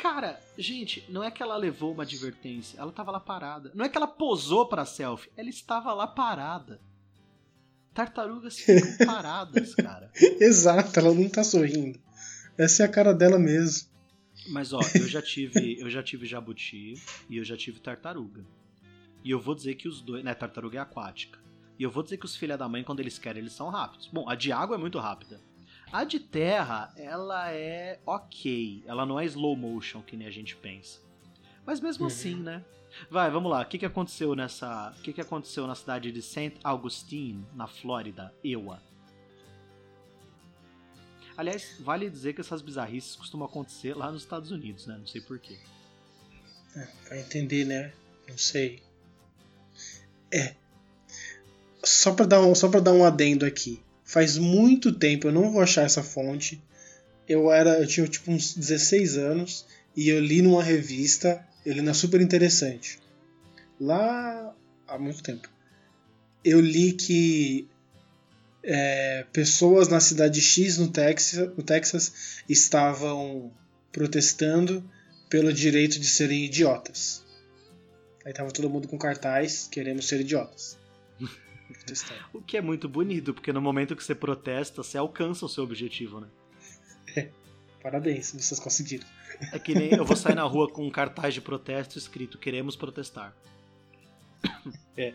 Cara, 0.00 0.40
gente, 0.56 1.04
não 1.10 1.22
é 1.22 1.30
que 1.30 1.42
ela 1.42 1.58
levou 1.58 1.92
uma 1.92 2.04
advertência, 2.04 2.80
ela 2.80 2.88
estava 2.88 3.10
lá 3.10 3.20
parada. 3.20 3.70
Não 3.74 3.84
é 3.84 3.88
que 3.88 3.98
ela 3.98 4.06
posou 4.06 4.66
para 4.66 4.86
selfie, 4.86 5.30
ela 5.36 5.50
estava 5.50 5.92
lá 5.92 6.06
parada. 6.06 6.80
Tartarugas 7.92 8.58
ficam 8.58 8.96
paradas, 9.06 9.74
cara. 9.74 10.10
Exato, 10.40 10.98
ela 10.98 11.12
não 11.12 11.28
tá 11.28 11.44
sorrindo. 11.44 12.00
Essa 12.56 12.84
é 12.84 12.86
a 12.86 12.88
cara 12.88 13.12
dela 13.12 13.38
mesmo. 13.38 13.90
Mas 14.48 14.72
ó, 14.72 14.80
eu 14.94 15.06
já 15.06 15.20
tive, 15.20 15.78
eu 15.78 15.90
já 15.90 16.02
tive 16.02 16.24
jabuti 16.24 16.94
e 17.28 17.36
eu 17.36 17.44
já 17.44 17.56
tive 17.56 17.78
tartaruga. 17.78 18.42
E 19.22 19.30
eu 19.30 19.38
vou 19.38 19.54
dizer 19.54 19.74
que 19.74 19.86
os 19.86 20.00
dois. 20.00 20.24
Né, 20.24 20.32
tartaruga 20.32 20.78
é 20.78 20.80
aquática. 20.80 21.38
E 21.78 21.82
eu 21.82 21.90
vou 21.90 22.02
dizer 22.02 22.16
que 22.16 22.24
os 22.24 22.36
filha 22.36 22.56
da 22.56 22.66
mãe, 22.66 22.82
quando 22.82 23.00
eles 23.00 23.18
querem, 23.18 23.42
eles 23.42 23.52
são 23.52 23.68
rápidos. 23.68 24.08
Bom, 24.10 24.26
a 24.28 24.34
de 24.34 24.50
água 24.50 24.76
é 24.76 24.78
muito 24.78 24.98
rápida. 24.98 25.40
A 25.92 26.04
de 26.04 26.20
terra, 26.20 26.92
ela 26.96 27.52
é 27.52 27.98
ok. 28.06 28.82
Ela 28.86 29.04
não 29.04 29.18
é 29.18 29.24
slow 29.26 29.56
motion, 29.56 30.02
que 30.02 30.16
nem 30.16 30.26
a 30.26 30.30
gente 30.30 30.56
pensa. 30.56 31.00
Mas 31.66 31.80
mesmo 31.80 32.02
uhum. 32.02 32.06
assim, 32.06 32.36
né? 32.36 32.64
Vai, 33.10 33.30
vamos 33.30 33.50
lá. 33.50 33.62
O 33.62 33.66
que, 33.66 33.78
que 33.78 33.86
aconteceu 33.86 34.34
nessa. 34.34 34.94
O 34.98 35.02
que, 35.02 35.12
que 35.12 35.20
aconteceu 35.20 35.66
na 35.66 35.74
cidade 35.74 36.12
de 36.12 36.22
St. 36.22 36.54
Augustine, 36.62 37.44
na 37.54 37.66
Flórida, 37.66 38.32
Ewa? 38.42 38.82
Aliás, 41.36 41.76
vale 41.80 42.10
dizer 42.10 42.34
que 42.34 42.40
essas 42.40 42.60
bizarrices 42.60 43.16
costumam 43.16 43.46
acontecer 43.46 43.96
lá 43.96 44.12
nos 44.12 44.22
Estados 44.22 44.50
Unidos, 44.50 44.86
né? 44.86 44.96
Não 44.98 45.06
sei 45.06 45.20
porquê. 45.20 45.58
É, 46.76 46.86
pra 47.04 47.18
entender, 47.18 47.64
né? 47.64 47.92
Não 48.28 48.36
sei. 48.36 48.82
É. 50.30 50.54
Só 51.82 52.12
pra, 52.14 52.26
dar 52.26 52.40
um, 52.40 52.54
só 52.54 52.68
pra 52.68 52.80
dar 52.80 52.92
um 52.92 53.04
adendo 53.04 53.46
aqui. 53.46 53.82
Faz 54.10 54.36
muito 54.36 54.90
tempo, 54.90 55.28
eu 55.28 55.32
não 55.32 55.52
vou 55.52 55.62
achar 55.62 55.82
essa 55.82 56.02
fonte. 56.02 56.60
Eu 57.28 57.52
era. 57.52 57.78
Eu 57.78 57.86
tinha 57.86 58.08
tipo 58.08 58.32
uns 58.32 58.54
16 58.54 59.16
anos 59.16 59.64
e 59.96 60.08
eu 60.08 60.18
li 60.18 60.42
numa 60.42 60.64
revista 60.64 61.46
ele 61.64 61.80
não 61.80 61.92
é 61.92 61.94
super 61.94 62.20
interessante. 62.20 62.98
Lá 63.80 64.52
há 64.88 64.98
muito 64.98 65.22
tempo. 65.22 65.48
Eu 66.44 66.60
li 66.60 66.92
que 66.92 67.68
é, 68.64 69.24
pessoas 69.32 69.86
na 69.86 70.00
cidade 70.00 70.40
X 70.40 70.76
no 70.76 70.88
Texas, 70.88 71.56
no 71.56 71.62
Texas 71.62 72.42
estavam 72.48 73.52
protestando 73.92 74.82
pelo 75.28 75.52
direito 75.52 76.00
de 76.00 76.06
serem 76.06 76.46
idiotas. 76.46 77.24
Aí 78.24 78.32
tava 78.32 78.50
todo 78.50 78.68
mundo 78.68 78.88
com 78.88 78.98
cartaz, 78.98 79.68
queremos 79.70 80.08
ser 80.08 80.20
idiotas. 80.20 80.76
o 82.32 82.40
que 82.40 82.56
é 82.56 82.60
muito 82.60 82.88
bonito, 82.88 83.34
porque 83.34 83.52
no 83.52 83.60
momento 83.60 83.96
que 83.96 84.04
você 84.04 84.14
protesta, 84.14 84.82
você 84.82 84.98
alcança 84.98 85.46
o 85.46 85.48
seu 85.48 85.64
objetivo, 85.64 86.20
né? 86.20 86.28
É, 87.16 87.30
parabéns, 87.82 88.32
vocês 88.32 88.60
conseguiram. 88.60 89.06
É 89.52 89.58
que 89.58 89.74
nem 89.74 89.92
eu 89.92 90.04
vou 90.04 90.16
sair 90.16 90.34
na 90.34 90.42
rua 90.42 90.68
com 90.68 90.86
um 90.86 90.90
cartaz 90.90 91.34
de 91.34 91.40
protesto 91.40 91.98
escrito 91.98 92.38
Queremos 92.38 92.76
protestar. 92.76 93.34
É. 94.96 95.14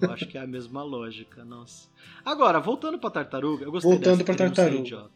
Eu 0.00 0.12
acho 0.12 0.26
que 0.26 0.36
é 0.36 0.40
a 0.40 0.46
mesma 0.46 0.82
lógica, 0.82 1.44
nossa. 1.44 1.88
Agora, 2.24 2.60
voltando 2.60 2.98
pra 2.98 3.10
tartaruga, 3.10 3.64
eu 3.64 3.72
gostei 3.72 3.90
Voltando 3.92 4.18
dessa, 4.18 4.24
pra 4.24 4.34
tartaruga. 4.34 5.10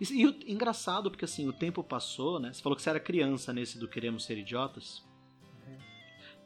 E, 0.00 0.22
e 0.22 0.26
o, 0.26 0.36
engraçado, 0.46 1.10
porque 1.10 1.24
assim, 1.24 1.48
o 1.48 1.52
tempo 1.52 1.82
passou, 1.84 2.40
né? 2.40 2.52
Você 2.52 2.62
falou 2.62 2.76
que 2.76 2.82
você 2.82 2.90
era 2.90 3.00
criança 3.00 3.52
nesse 3.52 3.78
do 3.78 3.88
Queremos 3.88 4.24
Ser 4.24 4.38
Idiotas. 4.38 5.02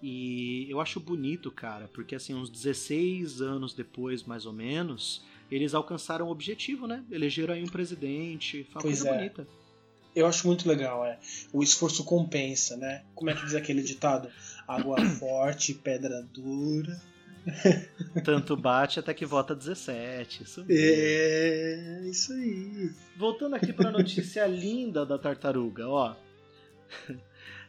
E 0.02 0.66
eu 0.68 0.80
acho 0.80 0.98
bonito, 0.98 1.50
cara, 1.50 1.88
porque 1.94 2.16
assim, 2.16 2.34
uns 2.34 2.50
16 2.50 3.40
anos 3.40 3.72
depois, 3.72 4.24
mais 4.24 4.46
ou 4.46 4.52
menos, 4.52 5.22
eles 5.50 5.74
alcançaram 5.74 6.26
o 6.26 6.30
objetivo, 6.30 6.86
né? 6.88 7.04
Elegeram 7.10 7.54
aí 7.54 7.62
um 7.62 7.68
presidente. 7.68 8.64
Foi 8.64 8.74
uma 8.74 8.82
pois 8.82 9.00
coisa 9.00 9.08
é. 9.10 9.18
bonita. 9.18 9.46
Eu 10.14 10.26
acho 10.26 10.46
muito 10.46 10.68
legal, 10.68 11.04
é. 11.04 11.18
O 11.52 11.62
esforço 11.62 12.04
compensa, 12.04 12.76
né? 12.76 13.04
Como 13.14 13.30
é 13.30 13.34
que 13.34 13.44
diz 13.44 13.54
aquele 13.54 13.82
ditado? 13.82 14.28
Água 14.66 14.98
forte, 15.18 15.72
pedra 15.72 16.22
dura. 16.22 17.00
Tanto 18.24 18.56
bate 18.56 18.98
até 18.98 19.14
que 19.14 19.24
vota 19.24 19.54
17. 19.54 20.42
Isso 20.42 20.64
mesmo. 20.64 20.84
É, 20.84 22.00
isso 22.04 22.32
aí. 22.32 22.90
Voltando 23.16 23.54
aqui 23.54 23.72
para 23.72 23.88
a 23.88 23.92
notícia 23.92 24.46
linda 24.46 25.06
da 25.06 25.18
tartaruga, 25.18 25.88
ó. 25.88 26.14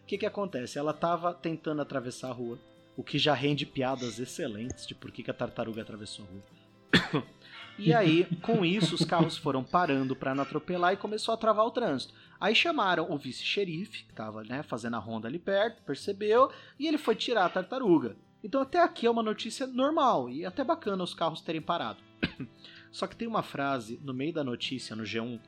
O 0.03 0.05
que 0.05 0.17
que 0.17 0.25
acontece? 0.25 0.77
Ela 0.77 0.93
tava 0.93 1.33
tentando 1.33 1.81
atravessar 1.81 2.29
a 2.29 2.33
rua, 2.33 2.59
o 2.95 3.03
que 3.03 3.17
já 3.17 3.33
rende 3.33 3.65
piadas 3.65 4.19
excelentes 4.19 4.85
de 4.85 4.93
por 4.93 5.11
que, 5.11 5.23
que 5.23 5.31
a 5.31 5.33
tartaruga 5.33 5.81
atravessou 5.81 6.25
a 6.25 6.29
rua. 6.29 7.23
E 7.75 7.91
aí, 7.91 8.25
com 8.43 8.63
isso, 8.63 8.93
os 8.93 9.03
carros 9.03 9.35
foram 9.35 9.63
parando 9.63 10.15
para 10.15 10.35
não 10.35 10.43
atropelar 10.43 10.93
e 10.93 10.97
começou 10.97 11.33
a 11.33 11.37
travar 11.37 11.65
o 11.65 11.71
trânsito. 11.71 12.13
Aí 12.39 12.53
chamaram 12.53 13.11
o 13.11 13.17
vice-xerife, 13.17 14.03
que 14.03 14.11
estava 14.11 14.43
né, 14.43 14.61
fazendo 14.61 14.95
a 14.95 14.99
ronda 14.99 15.27
ali 15.27 15.39
perto, 15.39 15.81
percebeu, 15.81 16.51
e 16.77 16.87
ele 16.87 16.99
foi 16.99 17.15
tirar 17.15 17.45
a 17.45 17.49
tartaruga. 17.49 18.15
Então 18.43 18.61
até 18.61 18.79
aqui 18.79 19.07
é 19.07 19.09
uma 19.09 19.23
notícia 19.23 19.65
normal 19.65 20.29
e 20.29 20.45
até 20.45 20.63
bacana 20.63 21.03
os 21.03 21.15
carros 21.15 21.41
terem 21.41 21.61
parado. 21.61 21.99
Só 22.91 23.07
que 23.07 23.15
tem 23.15 23.27
uma 23.27 23.41
frase 23.41 23.99
no 24.03 24.13
meio 24.13 24.33
da 24.33 24.43
notícia, 24.43 24.95
no 24.95 25.03
G1, 25.03 25.39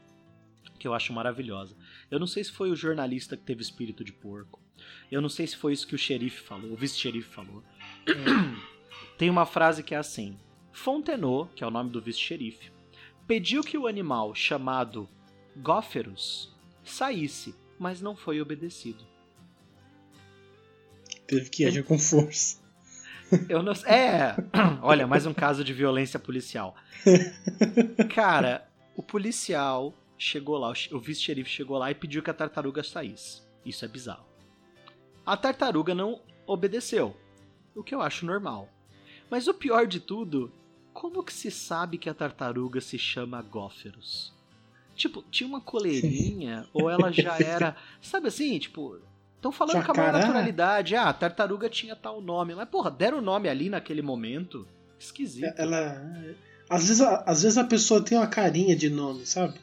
que 0.77 0.87
eu 0.87 0.93
acho 0.93 1.13
maravilhosa. 1.13 1.75
Eu 2.09 2.19
não 2.19 2.27
sei 2.27 2.43
se 2.43 2.51
foi 2.51 2.71
o 2.71 2.75
jornalista 2.75 3.35
que 3.35 3.43
teve 3.43 3.61
espírito 3.61 4.03
de 4.03 4.11
porco. 4.11 4.61
Eu 5.11 5.21
não 5.21 5.29
sei 5.29 5.47
se 5.47 5.57
foi 5.57 5.73
isso 5.73 5.87
que 5.87 5.95
o 5.95 5.97
xerife 5.97 6.41
falou, 6.41 6.71
o 6.71 6.75
vice-xerife 6.75 7.29
falou. 7.29 7.63
tem 9.17 9.29
uma 9.29 9.45
frase 9.45 9.83
que 9.83 9.95
é 9.95 9.97
assim: 9.97 10.37
Fontenot, 10.71 11.51
que 11.55 11.63
é 11.63 11.67
o 11.67 11.71
nome 11.71 11.89
do 11.89 12.01
vice-xerife, 12.01 12.71
pediu 13.27 13.63
que 13.63 13.77
o 13.77 13.87
animal 13.87 14.35
chamado 14.35 15.09
Góferus 15.55 16.53
saísse, 16.83 17.55
mas 17.79 18.01
não 18.01 18.15
foi 18.15 18.41
obedecido. 18.41 19.05
Teve 21.27 21.49
que 21.49 21.65
agir 21.65 21.83
com 21.83 21.97
força. 21.97 22.63
Eu 23.49 23.63
não 23.63 23.73
É, 23.85 24.35
olha, 24.81 25.07
mais 25.07 25.25
um 25.25 25.33
caso 25.33 25.63
de 25.63 25.73
violência 25.73 26.19
policial. 26.19 26.75
Cara, 28.13 28.67
o 28.95 29.01
policial 29.01 29.93
chegou 30.17 30.57
lá, 30.57 30.73
o 30.91 30.99
vice-xerife 30.99 31.49
chegou 31.49 31.77
lá 31.77 31.91
e 31.91 31.95
pediu 31.95 32.23
que 32.23 32.29
a 32.29 32.33
tartaruga 32.33 32.83
saísse. 32.83 33.41
Isso 33.65 33.83
é 33.83 33.87
bizarro. 33.87 34.25
A 35.25 35.35
tartaruga 35.35 35.95
não 35.95 36.21
obedeceu, 36.45 37.15
o 37.75 37.83
que 37.83 37.95
eu 37.95 38.01
acho 38.01 38.25
normal. 38.25 38.69
Mas 39.29 39.47
o 39.47 39.53
pior 39.53 39.87
de 39.87 39.99
tudo 39.99 40.51
como 40.95 41.21
que 41.21 41.33
se 41.33 41.51
sabe 41.51 41.97
que 41.97 42.09
a 42.09 42.13
tartaruga 42.13 42.79
se 42.79 42.97
chama 42.97 43.41
Góferos? 43.41 44.33
Tipo, 44.95 45.21
tinha 45.29 45.45
uma 45.45 45.59
coleirinha 45.59 46.65
ou 46.73 46.89
ela 46.89 47.11
já 47.11 47.37
era. 47.37 47.75
Sabe 48.01 48.29
assim, 48.29 48.57
tipo. 48.57 48.97
Estão 49.35 49.51
falando 49.51 49.75
Jacará. 49.75 49.93
com 49.93 50.01
a 50.01 50.03
maior 50.03 50.25
naturalidade. 50.25 50.95
Ah, 50.95 51.09
a 51.09 51.13
tartaruga 51.13 51.69
tinha 51.69 51.97
tal 51.97 52.21
nome. 52.21 52.55
Mas, 52.55 52.69
porra, 52.69 52.89
deram 52.89 53.17
o 53.17 53.21
nome 53.21 53.49
ali 53.49 53.69
naquele 53.69 54.01
momento. 54.01 54.65
Esquisito. 54.97 55.53
Ela. 55.57 56.01
Às 56.69 56.87
vezes, 56.87 57.01
às 57.01 57.43
vezes 57.43 57.57
a 57.57 57.65
pessoa 57.65 58.01
tem 58.01 58.17
uma 58.17 58.25
carinha 58.25 58.73
de 58.73 58.89
nome, 58.89 59.25
sabe? 59.25 59.59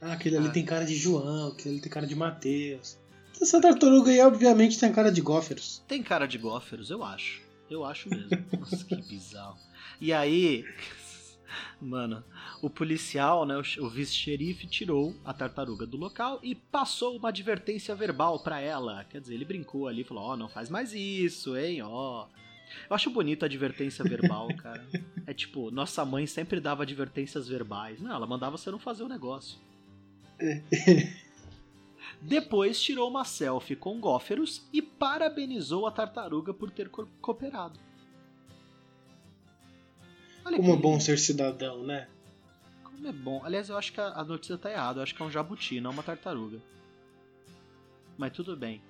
Ah, 0.00 0.12
aquele 0.12 0.36
ah. 0.36 0.40
ali 0.40 0.50
tem 0.50 0.64
cara 0.64 0.84
de 0.84 0.96
João, 0.96 1.48
aquele 1.48 1.74
ali 1.74 1.80
tem 1.80 1.92
cara 1.92 2.06
de 2.06 2.14
Mateus. 2.14 2.98
Essa 3.40 3.60
tartaruga 3.60 4.10
aí, 4.10 4.20
obviamente, 4.20 4.78
tem 4.78 4.92
cara 4.92 5.10
de 5.10 5.20
Góferos. 5.20 5.82
Tem 5.88 6.02
cara 6.02 6.26
de 6.26 6.36
Góferos, 6.36 6.90
eu 6.90 7.02
acho. 7.02 7.40
Eu 7.70 7.84
acho 7.84 8.10
mesmo. 8.10 8.28
Nossa, 8.58 8.84
que 8.84 8.96
bizarro. 8.96 9.56
E 10.00 10.12
aí, 10.12 10.64
mano, 11.80 12.22
o 12.60 12.68
policial, 12.68 13.46
né, 13.46 13.54
o 13.56 13.88
vice-xerife 13.88 14.66
tirou 14.66 15.14
a 15.24 15.32
tartaruga 15.32 15.86
do 15.86 15.96
local 15.96 16.38
e 16.42 16.54
passou 16.54 17.16
uma 17.16 17.30
advertência 17.30 17.94
verbal 17.94 18.40
para 18.40 18.60
ela. 18.60 19.04
Quer 19.04 19.20
dizer, 19.20 19.34
ele 19.34 19.44
brincou 19.44 19.88
ali, 19.88 20.04
falou: 20.04 20.24
"Ó, 20.24 20.32
oh, 20.32 20.36
não 20.36 20.48
faz 20.48 20.68
mais 20.68 20.92
isso, 20.92 21.56
hein, 21.56 21.80
ó". 21.82 22.26
Eu 22.88 22.94
acho 22.94 23.10
bonito 23.10 23.42
a 23.42 23.46
advertência 23.46 24.04
verbal, 24.04 24.48
cara. 24.56 24.86
É 25.26 25.34
tipo, 25.34 25.70
nossa 25.70 26.04
mãe 26.04 26.26
sempre 26.26 26.58
dava 26.58 26.82
advertências 26.82 27.46
verbais. 27.46 28.00
Não, 28.00 28.12
ela 28.12 28.26
mandava 28.26 28.56
você 28.56 28.68
não 28.68 28.80
fazer 28.80 29.04
o 29.04 29.08
negócio. 29.08 29.58
Depois 32.20 32.80
tirou 32.80 33.08
uma 33.08 33.24
selfie 33.24 33.76
com 33.76 33.98
Góferos 33.98 34.68
e 34.72 34.82
parabenizou 34.82 35.86
a 35.86 35.90
tartaruga 35.90 36.52
por 36.52 36.70
ter 36.70 36.90
cooperado. 36.90 37.78
Olha 40.44 40.56
Como 40.56 40.72
é 40.72 40.76
bom 40.76 41.00
ser 41.00 41.18
cidadão, 41.18 41.82
né? 41.82 42.08
Como 42.84 43.06
é 43.06 43.12
bom. 43.12 43.42
Aliás, 43.44 43.68
eu 43.68 43.78
acho 43.78 43.92
que 43.92 44.00
a 44.00 44.24
notícia 44.24 44.58
tá 44.58 44.70
errada. 44.70 44.98
Eu 44.98 45.02
acho 45.02 45.14
que 45.14 45.22
é 45.22 45.24
um 45.24 45.30
jabuti, 45.30 45.80
não 45.80 45.90
uma 45.90 46.02
tartaruga. 46.02 46.60
Mas 48.18 48.32
tudo 48.32 48.56
bem. 48.56 48.82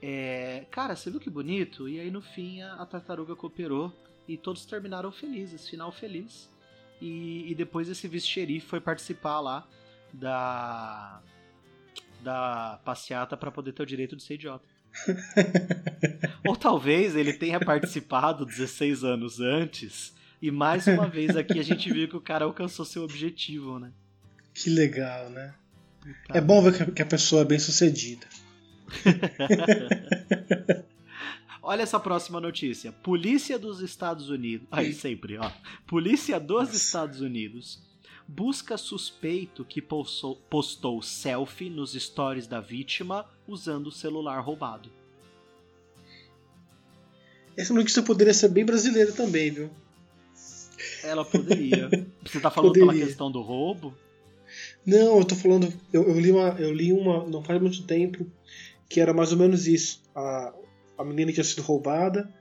É... 0.00 0.64
Cara, 0.70 0.96
você 0.96 1.10
viu 1.10 1.20
que 1.20 1.28
bonito? 1.28 1.86
E 1.88 2.00
aí 2.00 2.10
no 2.10 2.22
fim 2.22 2.62
a, 2.62 2.74
a 2.74 2.86
tartaruga 2.86 3.36
cooperou 3.36 3.92
e 4.26 4.38
todos 4.38 4.64
terminaram 4.64 5.12
felizes, 5.12 5.68
final 5.68 5.92
feliz. 5.92 6.50
E, 7.00 7.50
e 7.50 7.54
depois 7.54 7.88
esse 7.88 8.08
vice-xerife 8.08 8.66
foi 8.66 8.80
participar 8.80 9.40
lá 9.40 9.68
da 10.12 11.20
da 12.22 12.78
passeata 12.84 13.36
para 13.36 13.50
poder 13.50 13.72
ter 13.72 13.82
o 13.82 13.86
direito 13.86 14.14
de 14.14 14.22
ser 14.22 14.34
idiota. 14.34 14.64
Ou 16.46 16.54
talvez 16.54 17.16
ele 17.16 17.32
tenha 17.32 17.58
participado 17.58 18.44
16 18.44 19.04
anos 19.04 19.40
antes 19.40 20.12
e 20.42 20.50
mais 20.50 20.86
uma 20.86 21.08
vez 21.08 21.36
aqui 21.36 21.58
a 21.58 21.62
gente 21.62 21.92
viu 21.92 22.08
que 22.08 22.16
o 22.16 22.20
cara 22.20 22.44
alcançou 22.44 22.84
seu 22.84 23.02
objetivo, 23.04 23.78
né? 23.78 23.92
Que 24.54 24.70
legal, 24.70 25.30
né? 25.30 25.54
Tá. 26.26 26.38
É 26.38 26.40
bom 26.40 26.62
ver 26.62 26.92
que 26.92 27.02
a 27.02 27.06
pessoa 27.06 27.42
é 27.42 27.44
bem 27.44 27.58
sucedida. 27.58 28.26
Olha 31.62 31.82
essa 31.82 32.00
próxima 32.00 32.40
notícia. 32.40 32.90
Polícia 32.90 33.58
dos 33.58 33.80
Estados 33.80 34.30
Unidos. 34.30 34.66
Aí 34.70 34.94
sempre, 34.94 35.36
ó. 35.36 35.50
Polícia 35.86 36.40
dos 36.40 36.68
Nossa. 36.68 36.76
Estados 36.76 37.20
Unidos 37.20 37.80
busca 38.26 38.76
suspeito 38.76 39.64
que 39.64 39.82
postou, 39.82 40.36
postou 40.48 41.02
selfie 41.02 41.68
nos 41.68 41.92
stories 41.92 42.46
da 42.46 42.60
vítima 42.60 43.26
usando 43.46 43.88
o 43.88 43.92
celular 43.92 44.40
roubado. 44.40 44.90
Essa 47.56 47.74
notícia 47.74 48.02
poderia 48.02 48.32
ser 48.32 48.48
bem 48.48 48.64
brasileira 48.64 49.12
também, 49.12 49.50
viu? 49.50 49.70
Ela 51.02 51.24
poderia. 51.24 51.88
Você 52.24 52.40
tá 52.40 52.50
falando 52.50 52.72
poderia. 52.72 52.92
pela 52.92 53.06
questão 53.06 53.30
do 53.30 53.42
roubo? 53.42 53.94
Não, 54.84 55.18
eu 55.18 55.24
tô 55.24 55.34
falando. 55.34 55.72
Eu, 55.92 56.08
eu, 56.08 56.18
li 56.18 56.30
uma, 56.30 56.48
eu 56.58 56.72
li 56.72 56.92
uma. 56.92 57.26
Não 57.26 57.42
faz 57.42 57.60
muito 57.60 57.82
tempo. 57.82 58.26
que 58.88 59.00
era 59.00 59.12
mais 59.12 59.32
ou 59.32 59.38
menos 59.38 59.66
isso. 59.66 60.02
A, 60.14 60.54
a 60.98 61.04
menina 61.04 61.32
tinha 61.32 61.44
sido 61.44 61.62
roubada, 61.62 62.32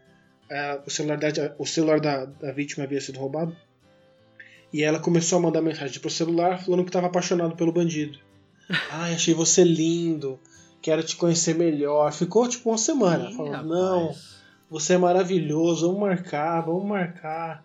a, 0.50 0.82
o 0.86 0.90
celular, 0.90 1.18
da, 1.18 1.56
o 1.58 1.66
celular 1.66 2.00
da, 2.00 2.26
da 2.26 2.52
vítima 2.52 2.84
havia 2.84 3.00
sido 3.00 3.20
roubado, 3.20 3.56
e 4.72 4.84
ela 4.84 5.00
começou 5.00 5.40
a 5.40 5.42
mandar 5.42 5.62
mensagem 5.62 6.00
pro 6.00 6.10
celular 6.10 6.64
falando 6.64 6.84
que 6.84 6.90
estava 6.90 7.08
apaixonado 7.08 7.56
pelo 7.56 7.72
bandido. 7.72 8.20
Ai, 8.92 9.14
achei 9.14 9.34
você 9.34 9.64
lindo, 9.64 10.40
quero 10.82 11.04
te 11.04 11.16
conhecer 11.16 11.56
melhor. 11.56 12.12
Ficou 12.14 12.48
tipo 12.48 12.70
uma 12.70 12.78
semana 12.78 13.30
Ih, 13.30 13.36
falando, 13.36 13.68
não, 13.68 14.16
você 14.70 14.94
é 14.94 14.98
maravilhoso, 14.98 15.88
vamos 15.88 16.02
marcar, 16.02 16.62
vamos 16.62 16.86
marcar, 16.86 17.64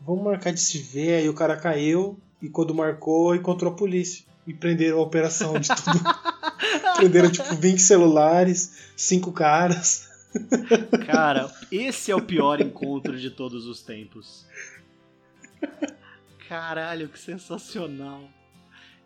vamos 0.00 0.24
marcar 0.24 0.52
de 0.52 0.60
se 0.60 0.78
ver. 0.78 1.20
Aí 1.20 1.28
o 1.28 1.34
cara 1.34 1.56
caiu 1.56 2.18
e 2.40 2.48
quando 2.48 2.74
marcou, 2.74 3.34
encontrou 3.34 3.72
a 3.72 3.76
polícia 3.76 4.24
e 4.46 4.54
prenderam 4.54 4.98
a 4.98 5.02
operação 5.02 5.58
de 5.60 5.68
tudo. 5.68 6.00
prenderam 6.96 7.30
tipo 7.30 7.54
20 7.54 7.78
celulares, 7.78 8.72
cinco 8.96 9.32
caras. 9.32 10.08
Cara, 11.06 11.52
esse 11.70 12.10
é 12.10 12.16
o 12.16 12.22
pior 12.22 12.60
encontro 12.60 13.18
de 13.18 13.30
todos 13.30 13.66
os 13.66 13.82
tempos. 13.82 14.46
Caralho, 16.50 17.08
que 17.08 17.16
sensacional. 17.16 18.28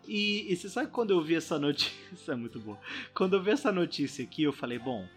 E, 0.07 0.51
e 0.51 0.55
você 0.55 0.67
sabe 0.67 0.89
quando 0.89 1.11
eu 1.11 1.21
vi 1.21 1.35
essa 1.35 1.59
notícia? 1.59 1.93
É 2.27 2.35
muito 2.35 2.59
bom. 2.59 2.75
Quando 3.13 3.35
eu 3.35 3.43
vi 3.43 3.51
essa 3.51 3.71
notícia 3.71 4.25
aqui, 4.25 4.41
eu 4.41 4.51
falei, 4.51 4.79
bom, 4.79 5.07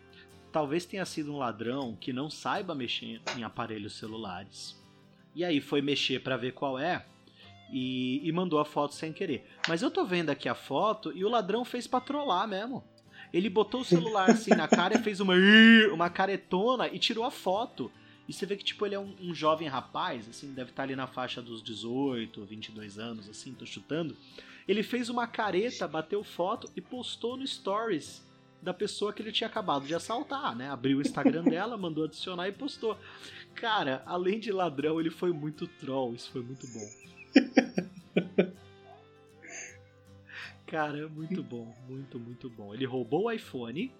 talvez 0.52 0.84
tenha 0.84 1.06
sido 1.06 1.32
um 1.32 1.38
ladrão 1.38 1.96
que 1.98 2.12
não 2.12 2.28
saiba 2.28 2.74
mexer 2.74 3.22
em 3.34 3.44
aparelhos 3.44 3.96
celulares. 3.96 4.78
E 5.34 5.42
aí 5.42 5.58
foi 5.58 5.80
mexer 5.80 6.22
pra 6.22 6.36
ver 6.36 6.52
qual 6.52 6.78
é 6.78 7.06
e, 7.72 8.20
e 8.22 8.30
mandou 8.30 8.58
a 8.58 8.64
foto 8.66 8.94
sem 8.94 9.10
querer. 9.10 9.48
Mas 9.66 9.80
eu 9.80 9.90
tô 9.90 10.04
vendo 10.04 10.28
aqui 10.28 10.50
a 10.50 10.54
foto 10.54 11.10
e 11.16 11.24
o 11.24 11.30
ladrão 11.30 11.64
fez 11.64 11.86
pra 11.86 11.98
trollar 11.98 12.46
mesmo. 12.46 12.84
Ele 13.32 13.48
botou 13.48 13.80
o 13.80 13.86
celular 13.86 14.28
assim 14.28 14.50
na 14.50 14.68
cara 14.68 14.98
e 14.98 15.02
fez 15.02 15.18
uma, 15.20 15.32
uma 15.94 16.10
caretona 16.10 16.88
e 16.88 16.98
tirou 16.98 17.24
a 17.24 17.30
foto. 17.30 17.90
E 18.28 18.32
você 18.32 18.44
vê 18.44 18.56
que, 18.56 18.64
tipo, 18.64 18.84
ele 18.84 18.94
é 18.94 18.98
um, 18.98 19.14
um 19.20 19.34
jovem 19.34 19.66
rapaz, 19.66 20.28
assim, 20.28 20.52
deve 20.52 20.70
estar 20.70 20.82
ali 20.82 20.94
na 20.94 21.06
faixa 21.06 21.40
dos 21.40 21.62
18, 21.62 22.44
22 22.44 22.98
anos, 22.98 23.28
assim, 23.28 23.54
tô 23.54 23.64
chutando. 23.64 24.14
Ele 24.66 24.82
fez 24.82 25.08
uma 25.08 25.26
careta, 25.26 25.88
bateu 25.88 26.22
foto 26.22 26.70
e 26.76 26.80
postou 26.80 27.38
no 27.38 27.46
Stories 27.46 28.22
da 28.60 28.74
pessoa 28.74 29.12
que 29.12 29.22
ele 29.22 29.32
tinha 29.32 29.48
acabado 29.48 29.86
de 29.86 29.94
assaltar, 29.94 30.54
né? 30.54 30.68
Abriu 30.68 30.98
o 30.98 31.00
Instagram 31.00 31.44
dela, 31.48 31.78
mandou 31.78 32.04
adicionar 32.04 32.48
e 32.48 32.52
postou. 32.52 32.98
Cara, 33.54 34.02
além 34.04 34.38
de 34.38 34.52
ladrão, 34.52 35.00
ele 35.00 35.10
foi 35.10 35.32
muito 35.32 35.66
troll, 35.66 36.14
isso 36.14 36.30
foi 36.30 36.42
muito 36.42 36.66
bom. 36.66 36.86
Cara, 40.66 41.08
muito 41.08 41.42
bom, 41.42 41.74
muito, 41.88 42.18
muito 42.18 42.50
bom. 42.50 42.74
Ele 42.74 42.84
roubou 42.84 43.24
o 43.24 43.30
iPhone, 43.30 43.90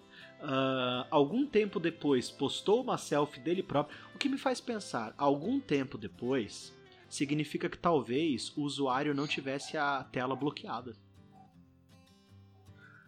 ah, 0.41 1.07
algum 1.09 1.45
tempo 1.45 1.79
depois 1.79 2.29
postou 2.31 2.81
uma 2.81 2.97
selfie 2.97 3.39
dele 3.39 3.61
próprio, 3.63 3.97
o 4.15 4.17
que 4.17 4.29
me 4.29 4.37
faz 4.37 4.59
pensar, 4.61 5.13
algum 5.17 5.59
tempo 5.59 5.97
depois, 5.97 6.73
significa 7.09 7.69
que 7.69 7.77
talvez 7.77 8.55
o 8.55 8.61
usuário 8.61 9.13
não 9.13 9.27
tivesse 9.27 9.77
a 9.77 10.03
tela 10.03 10.35
bloqueada, 10.35 10.95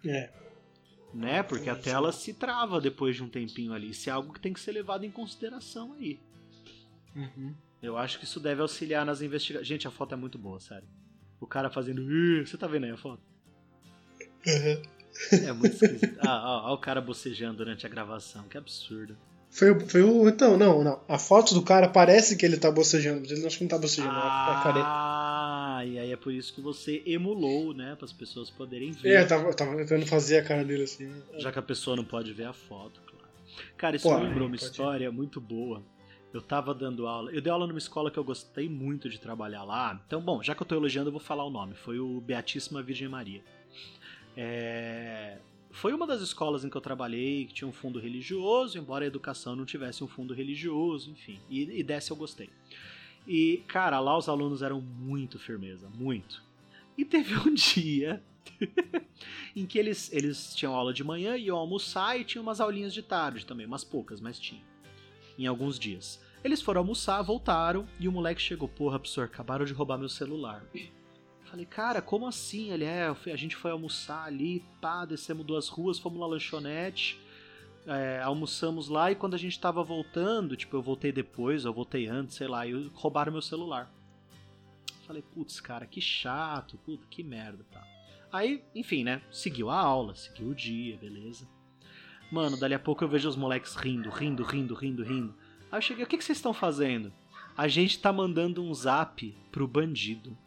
É. 0.05 0.31
né? 1.13 1.43
Porque 1.43 1.69
a 1.69 1.75
tela 1.75 2.11
se 2.11 2.33
trava 2.33 2.81
depois 2.81 3.15
de 3.15 3.23
um 3.23 3.29
tempinho 3.29 3.73
ali. 3.73 3.89
Isso 3.91 4.09
é 4.09 4.13
algo 4.13 4.33
que 4.33 4.39
tem 4.39 4.53
que 4.53 4.59
ser 4.59 4.71
levado 4.71 5.03
em 5.03 5.11
consideração 5.11 5.93
aí. 5.93 6.19
Uhum. 7.15 7.53
Eu 7.81 7.97
acho 7.97 8.17
que 8.19 8.25
isso 8.25 8.39
deve 8.39 8.61
auxiliar 8.61 9.05
nas 9.05 9.21
investigações. 9.21 9.67
Gente, 9.67 9.87
a 9.87 9.91
foto 9.91 10.13
é 10.13 10.15
muito 10.15 10.37
boa, 10.37 10.59
sério. 10.59 10.87
O 11.39 11.47
cara 11.47 11.69
fazendo. 11.69 12.03
Você 12.45 12.57
tá 12.57 12.67
vendo 12.67 12.85
aí 12.85 12.91
a 12.91 12.97
foto? 12.97 13.21
Uhum. 14.47 14.81
É 15.31 15.51
muito 15.51 15.73
esquisito. 15.73 16.17
Ah, 16.19 16.41
ó, 16.65 16.71
ó 16.71 16.73
o 16.73 16.77
cara 16.77 17.01
bocejando 17.01 17.57
durante 17.57 17.85
a 17.85 17.89
gravação, 17.89 18.43
que 18.43 18.57
absurdo. 18.57 19.17
Foi, 19.49 19.71
o- 19.71 19.79
foi 19.89 20.01
o. 20.01 20.29
Então, 20.29 20.57
não, 20.57 20.81
não. 20.83 21.01
A 21.09 21.17
foto 21.17 21.53
do 21.53 21.61
cara 21.61 21.89
parece 21.89 22.37
que 22.37 22.45
ele 22.45 22.57
tá 22.57 22.71
bocejando, 22.71 23.19
mas 23.21 23.31
ele 23.31 23.45
acho 23.45 23.57
que 23.57 23.63
não 23.65 23.69
tá 23.69 23.77
bocejando. 23.77 24.09
a- 24.13 24.59
a 24.59 24.63
careta. 24.63 24.85
Ah, 24.87 25.83
e 25.85 25.99
aí 25.99 26.11
é 26.11 26.15
por 26.15 26.31
isso 26.33 26.53
que 26.53 26.61
você 26.61 27.03
emulou, 27.05 27.73
né? 27.73 27.95
Para 27.95 28.05
as 28.05 28.13
pessoas 28.13 28.49
poderem 28.49 28.91
ver. 28.93 29.09
É, 29.15 29.21
eu 29.23 29.27
tava, 29.27 29.49
eu 29.49 29.53
tava 29.53 29.75
tentando 29.75 30.05
fazer 30.05 30.37
a 30.37 30.43
cara 30.43 30.63
dele 30.63 30.83
assim. 30.83 31.11
Já 31.37 31.51
que 31.51 31.59
a 31.59 31.61
pessoa 31.61 31.97
não 31.97 32.05
pode 32.05 32.31
ver 32.31 32.45
a 32.45 32.53
foto, 32.53 33.01
claro. 33.05 33.25
Cara, 33.77 33.95
isso 33.97 34.07
Pô, 34.07 34.17
me 34.17 34.23
lembrou 34.27 34.47
uma 34.47 34.55
pode. 34.55 34.63
história 34.71 35.11
muito 35.11 35.41
boa. 35.41 35.83
Eu 36.33 36.41
tava 36.41 36.73
dando 36.73 37.05
aula. 37.05 37.29
Eu 37.33 37.41
dei 37.41 37.51
aula 37.51 37.67
numa 37.67 37.77
escola 37.77 38.09
que 38.09 38.17
eu 38.17 38.23
gostei 38.23 38.69
muito 38.69 39.09
de 39.09 39.19
trabalhar 39.19 39.63
lá. 39.65 40.01
Então, 40.07 40.21
bom, 40.21 40.41
já 40.41 40.55
que 40.55 40.61
eu 40.61 40.65
tô 40.65 40.75
elogiando, 40.75 41.09
eu 41.09 41.11
vou 41.11 41.19
falar 41.19 41.43
o 41.43 41.49
nome. 41.49 41.75
Foi 41.75 41.99
o 41.99 42.21
Beatíssima 42.21 42.81
Virgem 42.81 43.09
Maria. 43.09 43.43
É, 44.35 45.37
Foi 45.71 45.93
uma 45.93 46.07
das 46.07 46.21
escolas 46.21 46.63
em 46.65 46.69
que 46.69 46.77
eu 46.77 46.81
trabalhei 46.81 47.45
que 47.45 47.53
tinha 47.53 47.67
um 47.67 47.71
fundo 47.73 47.99
religioso, 47.99 48.77
embora 48.77 49.05
a 49.05 49.07
educação 49.07 49.55
não 49.55 49.65
tivesse 49.65 50.03
um 50.03 50.07
fundo 50.07 50.33
religioso, 50.33 51.11
enfim. 51.11 51.39
E, 51.49 51.79
e 51.79 51.83
dessa 51.83 52.11
eu 52.11 52.17
gostei. 52.17 52.49
E, 53.27 53.63
cara, 53.67 53.99
lá 53.99 54.17
os 54.17 54.27
alunos 54.27 54.61
eram 54.61 54.81
muito 54.81 55.37
firmeza, 55.37 55.89
muito. 55.95 56.43
E 56.97 57.05
teve 57.05 57.35
um 57.37 57.53
dia 57.53 58.21
em 59.55 59.65
que 59.65 59.77
eles, 59.77 60.11
eles 60.11 60.53
tinham 60.55 60.73
aula 60.73 60.93
de 60.93 61.03
manhã, 61.03 61.37
iam 61.37 61.57
almoçar 61.57 62.19
e 62.19 62.23
tinham 62.23 62.43
umas 62.43 62.59
aulinhas 62.59 62.93
de 62.93 63.01
tarde 63.01 63.45
também, 63.45 63.65
umas 63.65 63.83
poucas, 63.83 64.19
mas 64.19 64.39
tinha. 64.39 64.61
Em 65.37 65.47
alguns 65.47 65.79
dias. 65.79 66.19
Eles 66.43 66.61
foram 66.61 66.81
almoçar, 66.81 67.21
voltaram 67.21 67.87
e 67.99 68.07
o 68.07 68.11
moleque 68.11 68.41
chegou, 68.41 68.67
porra, 68.67 68.97
professor, 68.99 69.25
acabaram 69.25 69.63
de 69.63 69.73
roubar 69.73 69.97
meu 69.97 70.09
celular. 70.09 70.65
Falei, 71.51 71.65
cara, 71.65 72.01
como 72.01 72.25
assim? 72.25 72.71
Ele 72.71 72.85
é, 72.85 73.07
a 73.09 73.35
gente 73.35 73.57
foi 73.57 73.71
almoçar 73.71 74.23
ali, 74.23 74.63
pá, 74.79 75.03
descemos 75.03 75.45
duas 75.45 75.67
ruas, 75.67 75.99
fomos 75.99 76.17
na 76.17 76.25
lanchonete, 76.25 77.19
é, 77.85 78.21
almoçamos 78.21 78.87
lá 78.87 79.11
e 79.11 79.15
quando 79.15 79.33
a 79.33 79.37
gente 79.37 79.59
tava 79.59 79.83
voltando, 79.83 80.55
tipo, 80.55 80.77
eu 80.77 80.81
voltei 80.81 81.11
depois, 81.11 81.65
eu 81.65 81.73
voltei 81.73 82.07
antes, 82.07 82.37
sei 82.37 82.47
lá, 82.47 82.65
e 82.65 82.89
roubaram 82.93 83.33
meu 83.33 83.41
celular. 83.41 83.91
Falei, 85.05 85.21
putz, 85.21 85.59
cara, 85.59 85.85
que 85.85 85.99
chato, 85.99 86.77
puta, 86.85 87.05
que 87.09 87.21
merda, 87.21 87.65
tá. 87.69 87.85
Aí, 88.31 88.63
enfim, 88.73 89.03
né, 89.03 89.21
seguiu 89.29 89.69
a 89.69 89.77
aula, 89.77 90.15
seguiu 90.15 90.47
o 90.47 90.55
dia, 90.55 90.95
beleza. 90.95 91.45
Mano, 92.31 92.57
dali 92.57 92.75
a 92.75 92.79
pouco 92.79 93.03
eu 93.03 93.09
vejo 93.09 93.27
os 93.27 93.35
moleques 93.35 93.75
rindo, 93.75 94.09
rindo, 94.09 94.41
rindo, 94.41 94.73
rindo, 94.73 95.03
rindo. 95.03 95.35
Aí 95.69 95.79
eu 95.79 95.81
cheguei, 95.81 96.05
o 96.05 96.07
que, 96.07 96.17
que 96.17 96.23
vocês 96.23 96.37
estão 96.37 96.53
fazendo? 96.53 97.11
A 97.57 97.67
gente 97.67 97.99
tá 97.99 98.13
mandando 98.13 98.63
um 98.63 98.73
zap 98.73 99.35
pro 99.51 99.67
bandido. 99.67 100.37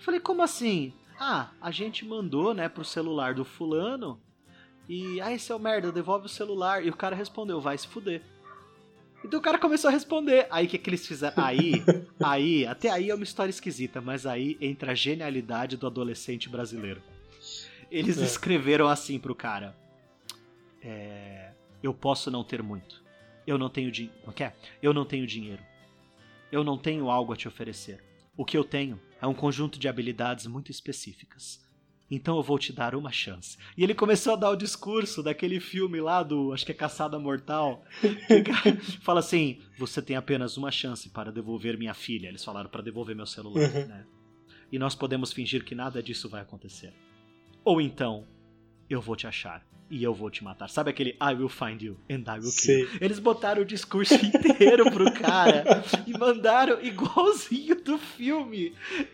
Falei, 0.00 0.18
como 0.20 0.42
assim? 0.42 0.92
Ah, 1.18 1.50
a 1.60 1.70
gente 1.70 2.04
mandou, 2.04 2.54
né, 2.54 2.68
pro 2.68 2.84
celular 2.84 3.34
do 3.34 3.44
fulano. 3.44 4.20
E, 4.88 5.20
ah, 5.20 5.32
esse 5.32 5.52
é 5.52 5.54
o 5.54 5.58
merda, 5.58 5.92
devolve 5.92 6.26
o 6.26 6.28
celular. 6.28 6.84
E 6.84 6.88
o 6.90 6.96
cara 6.96 7.14
respondeu, 7.14 7.60
vai 7.60 7.76
se 7.78 7.86
fuder. 7.86 8.22
Então 9.22 9.38
o 9.38 9.42
cara 9.42 9.58
começou 9.58 9.88
a 9.88 9.92
responder. 9.92 10.46
Aí 10.50 10.66
o 10.66 10.68
que, 10.68 10.78
que 10.78 10.88
eles 10.90 11.06
fizeram? 11.06 11.34
Aí, 11.44 11.74
aí, 12.22 12.66
até 12.66 12.88
aí 12.88 13.10
é 13.10 13.14
uma 13.14 13.22
história 13.22 13.50
esquisita, 13.50 14.00
mas 14.00 14.24
aí 14.24 14.56
entra 14.60 14.92
a 14.92 14.94
genialidade 14.94 15.76
do 15.76 15.86
adolescente 15.86 16.48
brasileiro. 16.48 17.02
Eles 17.90 18.18
É. 18.18 18.24
escreveram 18.24 18.88
assim 18.88 19.18
pro 19.18 19.34
cara: 19.34 19.76
é, 20.82 21.50
Eu 21.82 21.92
posso 21.92 22.30
não 22.30 22.42
ter 22.42 22.62
muito. 22.62 23.02
Eu 23.46 23.58
não 23.58 23.68
tenho 23.68 23.90
dinheiro. 23.90 24.16
Não 24.24 24.32
quer? 24.32 24.56
Eu 24.82 24.94
não 24.94 25.04
tenho 25.04 25.26
dinheiro. 25.26 25.62
Eu 26.50 26.64
não 26.64 26.78
tenho 26.78 27.10
algo 27.10 27.32
a 27.32 27.36
te 27.36 27.46
oferecer. 27.46 28.02
O 28.36 28.44
que 28.44 28.56
eu 28.56 28.64
tenho 28.64 29.00
é 29.20 29.26
um 29.26 29.34
conjunto 29.34 29.78
de 29.78 29.88
habilidades 29.88 30.46
muito 30.46 30.70
específicas. 30.70 31.60
Então 32.10 32.36
eu 32.36 32.42
vou 32.42 32.58
te 32.58 32.72
dar 32.72 32.94
uma 32.96 33.12
chance. 33.12 33.56
E 33.76 33.84
ele 33.84 33.94
começou 33.94 34.32
a 34.32 34.36
dar 34.36 34.50
o 34.50 34.56
discurso 34.56 35.22
daquele 35.22 35.60
filme 35.60 36.00
lá 36.00 36.22
do, 36.24 36.52
acho 36.52 36.66
que 36.66 36.72
é 36.72 36.74
Caçada 36.74 37.18
Mortal, 37.20 37.84
que 38.00 38.82
fala 39.02 39.20
assim: 39.20 39.60
"Você 39.78 40.02
tem 40.02 40.16
apenas 40.16 40.56
uma 40.56 40.72
chance 40.72 41.08
para 41.10 41.30
devolver 41.30 41.78
minha 41.78 41.94
filha". 41.94 42.26
Eles 42.28 42.42
falaram 42.44 42.68
para 42.68 42.82
devolver 42.82 43.14
meu 43.14 43.26
celular, 43.26 43.62
Uhum. 43.62 43.86
né? 43.86 44.04
E 44.72 44.78
nós 44.78 44.94
podemos 44.96 45.32
fingir 45.32 45.64
que 45.64 45.74
nada 45.74 46.02
disso 46.02 46.28
vai 46.28 46.40
acontecer. 46.42 46.92
Ou 47.64 47.80
então, 47.80 48.26
eu 48.90 49.00
vou 49.00 49.14
te 49.14 49.26
achar 49.26 49.64
e 49.88 50.02
eu 50.02 50.12
vou 50.12 50.30
te 50.30 50.44
matar. 50.44 50.68
Sabe 50.68 50.90
aquele 50.90 51.10
I 51.10 51.34
will 51.34 51.48
find 51.48 51.80
you 51.80 51.96
and 52.10 52.22
I 52.26 52.38
will 52.38 52.42
kill? 52.42 52.50
Sei. 52.52 52.88
Eles 53.00 53.18
botaram 53.18 53.62
o 53.62 53.64
discurso 53.64 54.14
inteiro 54.24 54.90
pro 54.90 55.12
cara 55.12 55.64
e 56.06 56.16
mandaram 56.16 56.80
igualzinho 56.82 57.74
do 57.82 57.98
filme. 57.98 58.72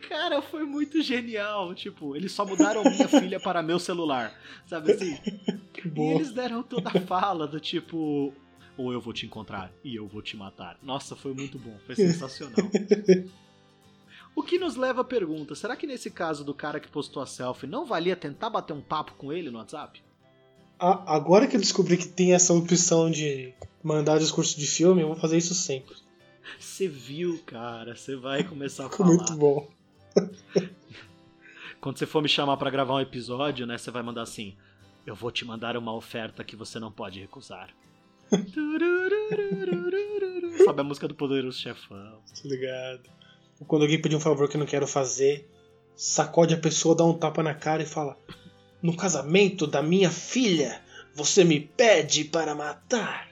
Cara, 0.08 0.42
foi 0.42 0.64
muito 0.64 1.00
genial. 1.02 1.74
Tipo, 1.74 2.16
eles 2.16 2.32
só 2.32 2.44
mudaram 2.44 2.82
minha 2.82 3.08
filha 3.08 3.38
para 3.40 3.62
meu 3.62 3.78
celular. 3.78 4.32
Sabe 4.66 4.92
assim? 4.92 5.16
Que 5.72 5.88
E 5.88 6.00
eles 6.00 6.32
deram 6.32 6.62
toda 6.62 6.90
a 6.90 7.00
fala 7.00 7.46
do 7.46 7.60
tipo. 7.60 8.34
Ou 8.76 8.92
eu 8.92 9.00
vou 9.00 9.14
te 9.14 9.24
encontrar 9.24 9.72
e 9.82 9.96
eu 9.96 10.06
vou 10.06 10.20
te 10.20 10.36
matar. 10.36 10.78
Nossa, 10.82 11.16
foi 11.16 11.32
muito 11.32 11.58
bom, 11.58 11.74
foi 11.86 11.94
sensacional. 11.94 12.56
O 14.37 14.42
que 14.42 14.59
nos 14.59 14.77
leva 14.77 15.01
à 15.01 15.05
pergunta: 15.05 15.55
será 15.55 15.75
que 15.75 15.87
nesse 15.87 16.11
caso 16.11 16.44
do 16.44 16.53
cara 16.55 16.79
que 16.79 16.88
postou 16.88 17.22
a 17.22 17.27
selfie 17.27 17.66
não 17.66 17.87
valia 17.87 18.14
tentar 18.14 18.51
bater 18.51 18.75
um 18.75 18.83
papo 18.83 19.14
com 19.14 19.33
ele 19.33 19.51
no 19.51 19.59
WhatsApp? 19.59 20.03
A- 20.79 21.14
agora 21.16 21.46
que 21.46 21.57
eu 21.57 21.61
descobri 21.61 21.96
que 21.96 22.07
tem 22.07 22.35
essa 22.35 22.53
opção 22.53 23.11
de 23.11 23.55
mandar 23.83 24.18
discurso 24.18 24.59
de 24.61 24.66
filme, 24.66 25.01
eu 25.01 25.07
vou 25.09 25.16
fazer 25.16 25.38
isso 25.38 25.55
sempre. 25.55 25.96
Você 26.61 26.87
viu, 26.87 27.40
cara, 27.46 27.96
você 27.96 28.14
vai 28.14 28.44
começar 28.44 28.87
a 28.87 28.90
falar. 28.90 29.09
muito 29.09 29.35
bom. 29.35 29.66
Quando 31.81 31.99
você 31.99 32.05
for 32.07 32.22
me 32.22 32.29
chamar 32.29 32.57
pra 32.59 32.70
gravar 32.70 32.94
um 32.94 33.01
episódio, 33.01 33.66
né, 33.66 33.79
você 33.79 33.90
vai 33.90 34.03
mandar 34.03 34.22
assim: 34.22 34.55
Eu 35.07 35.14
vou 35.14 35.31
te 35.31 35.44
mandar 35.46 35.77
uma 35.79 35.94
oferta 35.94 36.44
que 36.44 36.55
você 36.57 36.79
não 36.79 36.92
pode 36.92 37.18
recusar. 37.20 37.70
Sabe 40.64 40.81
a 40.81 40.85
música 40.85 41.07
do 41.09 41.14
Poderoso 41.14 41.59
Chefão? 41.59 42.18
Tô 42.42 42.49
ligado. 43.60 43.66
Quando 43.66 43.82
alguém 43.82 44.00
pedir 44.00 44.16
um 44.16 44.20
favor 44.20 44.48
que 44.48 44.56
eu 44.56 44.60
não 44.60 44.66
quero 44.66 44.86
fazer, 44.86 45.48
sacode 45.94 46.54
a 46.54 46.58
pessoa, 46.58 46.94
dá 46.94 47.04
um 47.04 47.14
tapa 47.14 47.42
na 47.42 47.54
cara 47.54 47.82
e 47.82 47.86
fala: 47.86 48.16
No 48.82 48.96
casamento 48.96 49.66
da 49.66 49.82
minha 49.82 50.10
filha, 50.10 50.80
você 51.14 51.44
me 51.44 51.60
pede 51.60 52.24
para 52.24 52.54
matar. 52.54 53.28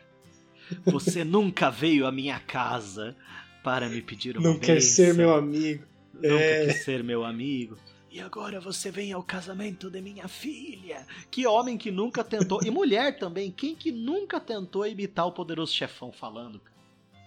Você 0.86 1.22
nunca 1.24 1.70
veio 1.70 2.06
à 2.06 2.12
minha 2.12 2.40
casa 2.40 3.14
para 3.62 3.88
me 3.88 4.00
pedir 4.00 4.36
uma 4.36 4.48
Não 4.48 4.58
quer 4.58 4.80
ser 4.80 5.14
meu 5.14 5.34
amigo. 5.34 5.84
Não 6.14 6.38
é... 6.38 6.66
quer 6.66 6.72
ser 6.72 7.04
meu 7.04 7.24
amigo. 7.24 7.76
E 8.10 8.20
agora 8.20 8.60
você 8.60 8.92
vem 8.92 9.12
ao 9.12 9.24
casamento 9.24 9.90
de 9.90 10.00
minha 10.00 10.28
filha. 10.28 11.04
Que 11.32 11.48
homem 11.48 11.76
que 11.76 11.90
nunca 11.90 12.22
tentou. 12.22 12.60
E 12.64 12.70
mulher 12.70 13.18
também. 13.18 13.50
Quem 13.50 13.74
que 13.74 13.90
nunca 13.90 14.38
tentou 14.38 14.86
imitar 14.86 15.26
o 15.26 15.32
poderoso 15.32 15.72
chefão 15.72 16.12
falando? 16.12 16.60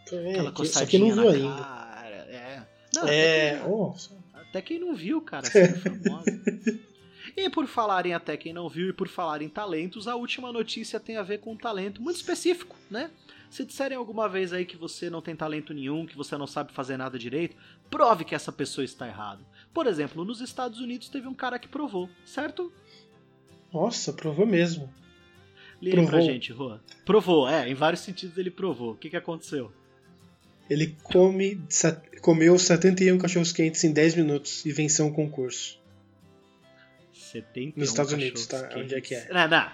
É, 0.09 0.29
Aquela 0.29 0.51
coçadinha 0.53 1.13
não 1.13 1.23
viu 1.23 1.49
ainda. 1.49 1.61
Cara. 1.61 1.86
É. 2.99 3.03
Não, 3.03 3.09
é. 3.09 3.55
Até, 3.55 3.59
quem, 3.59 3.71
oh. 3.71 3.93
até 4.33 4.61
quem 4.61 4.79
não 4.79 4.95
viu, 4.95 5.21
cara. 5.21 5.45
famosa. 5.49 6.41
E 7.35 7.49
por 7.51 7.67
falarem 7.67 8.15
até 8.15 8.35
quem 8.35 8.51
não 8.51 8.67
viu 8.67 8.89
e 8.89 8.93
por 8.93 9.07
falar 9.07 9.43
em 9.43 9.49
talentos, 9.49 10.07
a 10.07 10.15
última 10.15 10.51
notícia 10.51 10.99
tem 10.99 11.17
a 11.17 11.23
ver 11.23 11.39
com 11.39 11.53
um 11.53 11.57
talento 11.57 12.01
muito 12.01 12.15
específico, 12.15 12.75
né? 12.89 13.11
Se 13.49 13.63
disserem 13.63 13.95
alguma 13.95 14.27
vez 14.27 14.51
aí 14.51 14.65
que 14.65 14.75
você 14.75 15.09
não 15.09 15.21
tem 15.21 15.35
talento 15.35 15.73
nenhum, 15.73 16.07
que 16.07 16.17
você 16.17 16.35
não 16.35 16.47
sabe 16.47 16.73
fazer 16.73 16.97
nada 16.97 17.17
direito, 17.17 17.55
prove 17.91 18.25
que 18.25 18.33
essa 18.33 18.51
pessoa 18.51 18.83
está 18.83 19.07
errada. 19.07 19.45
Por 19.71 19.85
exemplo, 19.85 20.25
nos 20.25 20.41
Estados 20.41 20.79
Unidos 20.79 21.09
teve 21.09 21.27
um 21.27 21.33
cara 21.33 21.59
que 21.59 21.67
provou, 21.67 22.09
certo? 22.25 22.73
Nossa, 23.71 24.11
provou 24.11 24.45
mesmo. 24.45 24.91
Lê 25.79 25.91
provou. 25.91 26.09
pra 26.09 26.21
gente, 26.21 26.51
Rua. 26.51 26.81
Provou, 27.05 27.47
é, 27.47 27.69
em 27.69 27.75
vários 27.75 28.01
sentidos 28.01 28.37
ele 28.37 28.49
provou. 28.49 28.93
O 28.93 28.97
que, 28.97 29.11
que 29.11 29.17
aconteceu? 29.17 29.71
Ele 30.69 30.95
come, 31.03 31.61
comeu 32.21 32.57
71 32.57 33.17
cachorros 33.17 33.51
quentes 33.51 33.83
em 33.83 33.91
10 33.91 34.15
minutos 34.15 34.65
e 34.65 34.71
venceu 34.71 35.05
um 35.05 35.13
concurso. 35.13 35.79
71 37.13 37.73
Nos 37.75 37.89
Estados 37.89 38.13
Unidos, 38.13 38.47
tá? 38.47 38.69
Onde 38.75 38.95
é 38.95 39.01
que 39.01 39.15
é? 39.15 39.27
Não, 39.31 39.47
não, 39.47 39.71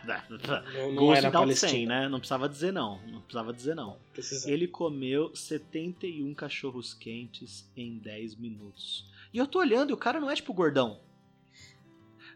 não. 0.87 0.91
não, 0.93 1.21
na 1.21 1.31
Palestina. 1.31 1.71
100, 1.71 1.85
né? 1.85 2.09
Não 2.09 2.19
precisava 2.19 2.49
dizer 2.49 2.73
não. 2.73 2.99
Não 3.07 3.21
precisava 3.21 3.53
dizer 3.53 3.75
não. 3.75 3.97
Precisa. 4.11 4.49
Ele 4.49 4.67
comeu 4.67 5.35
71 5.35 6.33
cachorros 6.33 6.93
quentes 6.93 7.69
em 7.75 7.97
10 7.97 8.35
minutos. 8.35 9.05
E 9.33 9.37
eu 9.37 9.47
tô 9.47 9.59
olhando 9.59 9.91
e 9.91 9.93
o 9.93 9.97
cara 9.97 10.19
não 10.19 10.29
é 10.29 10.35
tipo 10.35 10.53
gordão. 10.53 10.99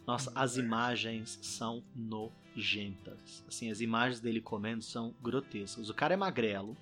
Nossa, 0.06 0.32
as 0.34 0.56
imagens 0.56 1.38
são 1.42 1.84
nojentas. 1.94 3.44
Assim, 3.48 3.70
as 3.70 3.82
imagens 3.82 4.22
dele 4.22 4.40
comendo 4.40 4.82
são 4.82 5.14
grotescas. 5.22 5.90
O 5.90 5.94
cara 5.94 6.14
é 6.14 6.18
magrelo. 6.18 6.78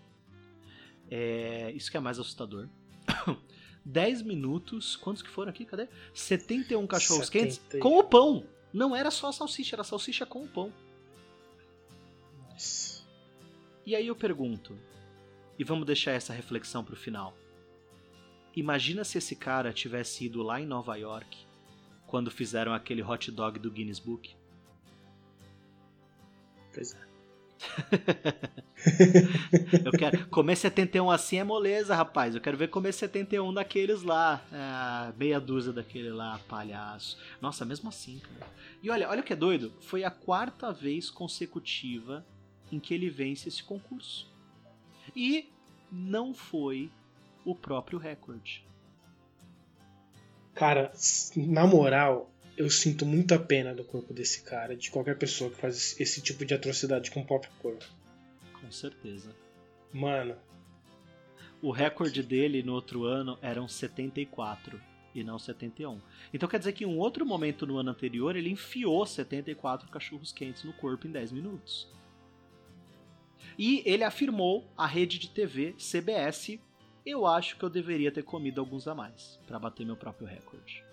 É... 1.10 1.72
Isso 1.72 1.92
que 1.92 1.98
é 1.98 2.00
mais 2.00 2.20
assustador. 2.20 2.68
10 3.86 4.24
minutos. 4.24 4.96
Quantos 4.96 5.22
que 5.22 5.30
foram 5.30 5.50
aqui? 5.50 5.66
Cadê? 5.66 5.88
71 6.14 6.88
cachorros 6.88 7.28
70. 7.28 7.40
quentes 7.40 7.82
com 7.82 8.00
o 8.00 8.04
pão. 8.04 8.46
Não 8.74 8.96
era 8.96 9.10
só 9.12 9.28
a 9.28 9.34
salsicha, 9.34 9.76
era 9.76 9.82
a 9.82 9.86
salsicha 9.86 10.26
com 10.26 10.44
o 10.44 10.48
pão. 10.48 10.74
Nossa. 12.50 13.04
E 13.86 13.96
aí 13.96 14.08
eu 14.08 14.16
pergunto, 14.16 14.78
e 15.58 15.64
vamos 15.64 15.86
deixar 15.86 16.12
essa 16.12 16.34
reflexão 16.34 16.84
pro 16.84 16.96
final. 16.96 17.38
Imagina 18.56 19.04
se 19.04 19.18
esse 19.18 19.36
cara 19.36 19.72
tivesse 19.72 20.26
ido 20.26 20.42
lá 20.42 20.60
em 20.60 20.66
Nova 20.66 20.96
York 20.96 21.46
quando 22.08 22.32
fizeram 22.32 22.74
aquele 22.74 23.04
hot 23.04 23.30
dog 23.32 23.60
do 23.60 23.70
Guinness 23.70 24.00
Book. 24.00 24.36
Pois 26.74 26.94
é. 26.94 27.15
Eu 29.86 29.92
quero 29.92 30.28
comer 30.28 30.56
71 30.56 31.10
assim 31.10 31.38
é 31.38 31.44
moleza, 31.44 31.96
rapaz. 31.96 32.36
Eu 32.36 32.42
quero 32.42 32.58
ver 32.58 32.70
comer 32.70 32.94
71 32.94 33.54
daqueles 33.54 34.04
lá. 34.04 34.42
Ah, 34.52 35.14
meia 35.18 35.40
dúzia 35.40 35.74
daquele 35.74 36.10
lá, 36.10 36.40
palhaço. 36.48 37.18
Nossa, 37.42 37.66
mesmo 37.66 37.90
assim, 37.90 38.20
cara. 38.20 38.52
E 38.82 38.90
olha, 38.90 39.10
olha 39.10 39.22
o 39.22 39.24
que 39.24 39.34
é 39.34 39.36
doido. 39.36 39.74
Foi 39.82 40.04
a 40.04 40.12
quarta 40.12 40.72
vez 40.72 41.10
consecutiva 41.10 42.26
em 42.72 42.80
que 42.80 42.94
ele 42.94 43.10
vence 43.10 43.50
esse 43.50 43.64
concurso. 43.64 44.32
E 45.16 45.50
não 45.92 46.34
foi 46.34 46.92
o 47.44 47.56
próprio 47.56 47.98
recorde. 48.00 48.66
Cara, 50.54 50.92
na 51.36 51.68
moral, 51.68 52.32
eu 52.58 52.70
sinto 52.70 53.06
muita 53.06 53.38
pena 53.38 53.74
do 53.74 53.84
corpo 53.84 54.14
desse 54.14 54.42
cara, 54.42 54.76
de 54.76 54.90
qualquer 54.90 55.18
pessoa 55.18 55.50
que 55.50 55.58
faz 55.58 56.00
esse 56.00 56.22
tipo 56.22 56.46
de 56.46 56.54
atrocidade 56.54 57.12
com 57.12 57.22
o 57.22 57.26
próprio 57.26 57.52
corpo. 57.60 57.86
Com 58.54 58.72
certeza. 58.72 59.36
Mano. 59.92 60.36
O 61.62 61.72
recorde 61.72 62.22
dele 62.22 62.64
no 62.64 62.74
outro 62.74 63.04
ano 63.04 63.38
eram 63.42 63.68
74 63.68 64.80
e 65.14 65.24
não 65.24 65.40
71. 65.40 66.00
Então 66.34 66.48
quer 66.48 66.60
dizer 66.60 66.74
que 66.74 66.84
em 66.84 66.88
um 66.88 66.98
outro 66.98 67.26
momento 67.26 67.66
no 67.66 67.78
ano 67.78 67.92
anterior 67.92 68.36
ele 68.36 68.50
enfiou 68.50 69.06
74 69.06 69.90
cachorros 69.90 70.32
quentes 70.32 70.64
no 70.64 70.74
corpo 70.74 71.08
em 71.08 71.12
10 71.12 71.32
minutos. 71.32 71.88
E 73.58 73.82
ele 73.86 74.04
afirmou 74.04 74.70
à 74.78 74.86
rede 74.86 75.18
de 75.18 75.30
TV 75.30 75.74
CBS: 75.74 76.60
Eu 77.06 77.26
acho 77.26 77.58
que 77.58 77.64
eu 77.64 77.70
deveria 77.70 78.12
ter 78.12 78.24
comido 78.24 78.60
alguns 78.60 78.88
a 78.88 78.94
mais 78.94 79.40
para 79.48 79.60
bater 79.60 79.86
meu 79.86 79.96
próprio 79.96 80.28
recorde. 80.28 80.84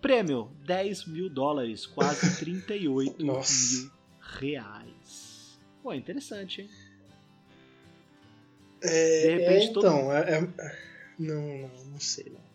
Prêmio: 0.00 0.50
10 0.64 1.06
mil 1.06 1.28
dólares, 1.28 1.86
quase 1.86 2.36
38 2.38 3.24
mil 3.24 3.40
reais. 4.20 5.58
Pô, 5.82 5.92
interessante, 5.92 6.62
hein? 6.62 6.70
É, 8.80 9.22
de 9.22 9.28
repente, 9.30 9.66
é, 9.66 9.70
então, 9.70 10.12
é, 10.12 10.30
é, 10.34 10.40
não, 11.18 11.58
não, 11.58 11.84
não 11.92 12.00
sei. 12.00 12.32
Não. 12.32 12.48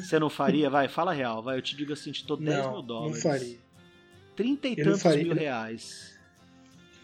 Você 0.00 0.18
não 0.18 0.30
faria? 0.30 0.70
Vai, 0.70 0.88
fala 0.88 1.12
real, 1.12 1.42
vai. 1.42 1.58
Eu 1.58 1.62
te 1.62 1.76
digo 1.76 1.92
assim, 1.92 2.10
te 2.10 2.26
dou 2.26 2.36
10 2.36 2.58
não, 2.58 2.72
mil 2.72 2.82
dólares. 2.82 3.14
Não 3.16 3.30
faria. 3.30 3.58
30 4.34 4.68
e 4.68 4.70
eu 4.78 4.84
tantos 4.84 5.02
faria, 5.02 5.24
mil 5.24 5.34
reais. 5.34 6.14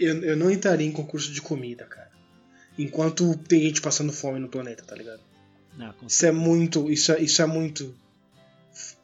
Eu, 0.00 0.22
eu 0.22 0.36
não 0.36 0.50
entraria 0.50 0.86
em 0.86 0.92
concurso 0.92 1.30
de 1.30 1.42
comida, 1.42 1.84
cara. 1.84 2.10
Enquanto 2.78 3.36
tem 3.36 3.60
gente 3.62 3.80
passando 3.80 4.12
fome 4.12 4.38
no 4.38 4.48
planeta, 4.48 4.82
tá 4.82 4.96
ligado? 4.96 5.20
Não, 5.76 5.94
isso 6.06 6.26
é 6.26 6.32
muito. 6.32 6.90
Isso 6.90 7.12
é, 7.12 7.20
isso 7.20 7.42
é 7.42 7.46
muito. 7.46 7.94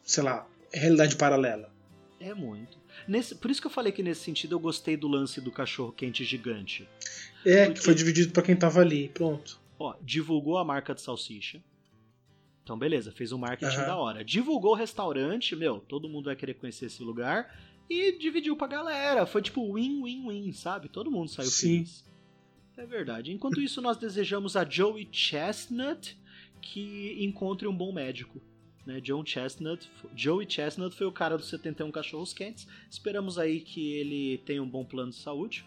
Sei 0.04 0.22
lá, 0.22 0.46
realidade 0.78 1.16
paralela. 1.16 1.72
É 2.18 2.34
muito. 2.34 2.78
Nesse, 3.08 3.34
por 3.34 3.50
isso 3.50 3.60
que 3.60 3.66
eu 3.66 3.70
falei 3.70 3.92
que 3.92 4.02
nesse 4.02 4.22
sentido 4.22 4.54
eu 4.54 4.60
gostei 4.60 4.96
do 4.96 5.08
lance 5.08 5.40
do 5.40 5.50
cachorro 5.50 5.90
quente 5.90 6.22
gigante. 6.22 6.86
É, 7.44 7.64
Porque, 7.64 7.80
que 7.80 7.84
foi 7.84 7.94
dividido 7.94 8.32
para 8.32 8.42
quem 8.42 8.54
tava 8.54 8.80
ali, 8.80 9.08
pronto. 9.08 9.58
Ó, 9.78 9.94
divulgou 10.02 10.58
a 10.58 10.64
marca 10.64 10.94
de 10.94 11.00
salsicha. 11.00 11.62
Então, 12.62 12.78
beleza, 12.78 13.10
fez 13.10 13.32
um 13.32 13.38
marketing 13.38 13.78
uhum. 13.78 13.86
da 13.86 13.96
hora. 13.96 14.24
Divulgou 14.24 14.72
o 14.72 14.76
restaurante, 14.76 15.56
meu, 15.56 15.80
todo 15.80 16.08
mundo 16.08 16.26
vai 16.26 16.36
querer 16.36 16.54
conhecer 16.54 16.86
esse 16.86 17.02
lugar. 17.02 17.58
E 17.88 18.12
dividiu 18.18 18.54
pra 18.54 18.68
galera. 18.68 19.26
Foi 19.26 19.40
tipo 19.40 19.72
win-win-win, 19.72 20.52
sabe? 20.52 20.88
Todo 20.88 21.10
mundo 21.10 21.30
saiu 21.30 21.50
Sim. 21.50 21.84
feliz. 21.84 22.04
É 22.76 22.86
verdade. 22.86 23.32
Enquanto 23.32 23.60
isso, 23.60 23.80
nós 23.80 23.96
desejamos 23.96 24.56
a 24.56 24.64
Joey 24.64 25.08
Chestnut 25.10 26.16
que 26.60 27.16
encontre 27.24 27.66
um 27.66 27.74
bom 27.74 27.92
médico 27.92 28.40
né? 28.86 29.00
John 29.00 29.24
Chestnut, 29.24 29.90
Joey 30.14 30.48
Chestnut 30.48 30.94
foi 30.94 31.06
o 31.06 31.12
cara 31.12 31.36
dos 31.36 31.48
71 31.48 31.90
cachorros 31.90 32.32
quentes. 32.32 32.66
Esperamos 32.90 33.38
aí 33.38 33.60
que 33.60 33.94
ele 33.94 34.38
tenha 34.38 34.62
um 34.62 34.68
bom 34.68 34.84
plano 34.84 35.10
de 35.10 35.16
saúde. 35.16 35.64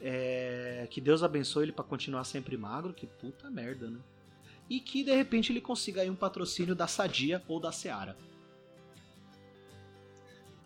É, 0.00 0.86
que 0.90 1.00
Deus 1.00 1.22
abençoe 1.22 1.64
ele 1.64 1.72
para 1.72 1.84
continuar 1.84 2.24
sempre 2.24 2.56
magro, 2.56 2.92
que 2.92 3.06
puta 3.06 3.50
merda, 3.50 3.88
né? 3.88 3.98
E 4.68 4.80
que 4.80 5.02
de 5.02 5.14
repente 5.14 5.52
ele 5.52 5.60
consiga 5.60 6.02
aí 6.02 6.10
um 6.10 6.14
patrocínio 6.14 6.74
da 6.74 6.86
Sadia 6.86 7.42
ou 7.48 7.60
da 7.60 7.72
Seara. 7.72 8.16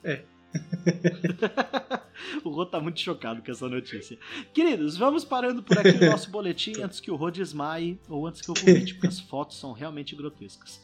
É. 0.03 0.25
o 2.43 2.51
Rô 2.51 2.65
tá 2.65 2.81
muito 2.81 3.01
chocado 3.01 3.43
com 3.43 3.51
essa 3.51 3.69
notícia. 3.69 4.19
Queridos, 4.53 4.97
vamos 4.97 5.25
parando 5.25 5.63
por 5.63 5.79
aqui 5.79 6.05
o 6.05 6.11
nosso 6.11 6.31
boletim 6.31 6.81
antes 6.83 7.01
que 7.01 7.11
o 7.11 7.17
Rô 7.17 7.31
desmaie 7.31 7.99
ou 8.09 8.27
antes 8.27 8.41
que 8.41 8.49
eu 8.49 8.55
vomite, 8.55 8.95
porque 8.95 9.09
as 9.09 9.21
fotos 9.21 9.59
são 9.59 9.73
realmente 9.73 10.17
grotescas. 10.17 10.81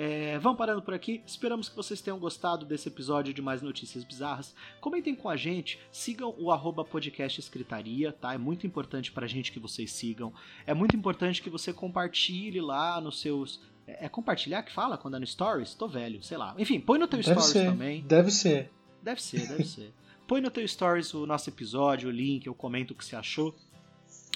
É, 0.00 0.38
vamos 0.38 0.56
parando 0.56 0.80
por 0.80 0.94
aqui. 0.94 1.24
Esperamos 1.26 1.68
que 1.68 1.74
vocês 1.74 2.00
tenham 2.00 2.20
gostado 2.20 2.64
desse 2.64 2.86
episódio 2.86 3.34
de 3.34 3.42
mais 3.42 3.60
notícias 3.60 4.04
bizarras. 4.04 4.54
Comentem 4.80 5.12
com 5.12 5.28
a 5.28 5.36
gente, 5.36 5.76
sigam 5.90 6.32
o 6.38 6.52
arroba 6.52 6.84
podcast 6.84 7.40
escritaria, 7.40 8.12
tá? 8.12 8.32
É 8.32 8.38
muito 8.38 8.64
importante 8.64 9.10
pra 9.10 9.26
gente 9.26 9.50
que 9.50 9.58
vocês 9.58 9.90
sigam. 9.90 10.32
É 10.64 10.72
muito 10.72 10.94
importante 10.94 11.42
que 11.42 11.50
você 11.50 11.72
compartilhe 11.72 12.60
lá 12.60 13.00
nos 13.00 13.20
seus. 13.20 13.60
É, 13.88 14.06
é 14.06 14.08
compartilhar 14.08 14.62
que 14.62 14.72
fala 14.72 14.96
quando 14.96 15.16
é 15.16 15.18
no 15.18 15.26
Stories? 15.26 15.74
Tô 15.74 15.88
velho, 15.88 16.22
sei 16.22 16.38
lá. 16.38 16.54
Enfim, 16.56 16.78
põe 16.78 16.96
no 16.96 17.08
teu 17.08 17.18
deve 17.18 17.32
Stories 17.32 17.50
ser, 17.50 17.66
também. 17.66 18.02
Deve 18.02 18.30
ser. 18.30 18.70
Deve 19.02 19.20
ser, 19.20 19.48
deve 19.48 19.64
ser. 19.66 19.92
Põe 20.28 20.40
no 20.40 20.50
teu 20.50 20.66
Stories 20.68 21.12
o 21.12 21.26
nosso 21.26 21.50
episódio, 21.50 22.08
o 22.08 22.12
link, 22.12 22.46
eu 22.46 22.54
comento 22.54 22.94
o 22.94 22.96
que 22.96 23.04
você 23.04 23.16
achou. 23.16 23.52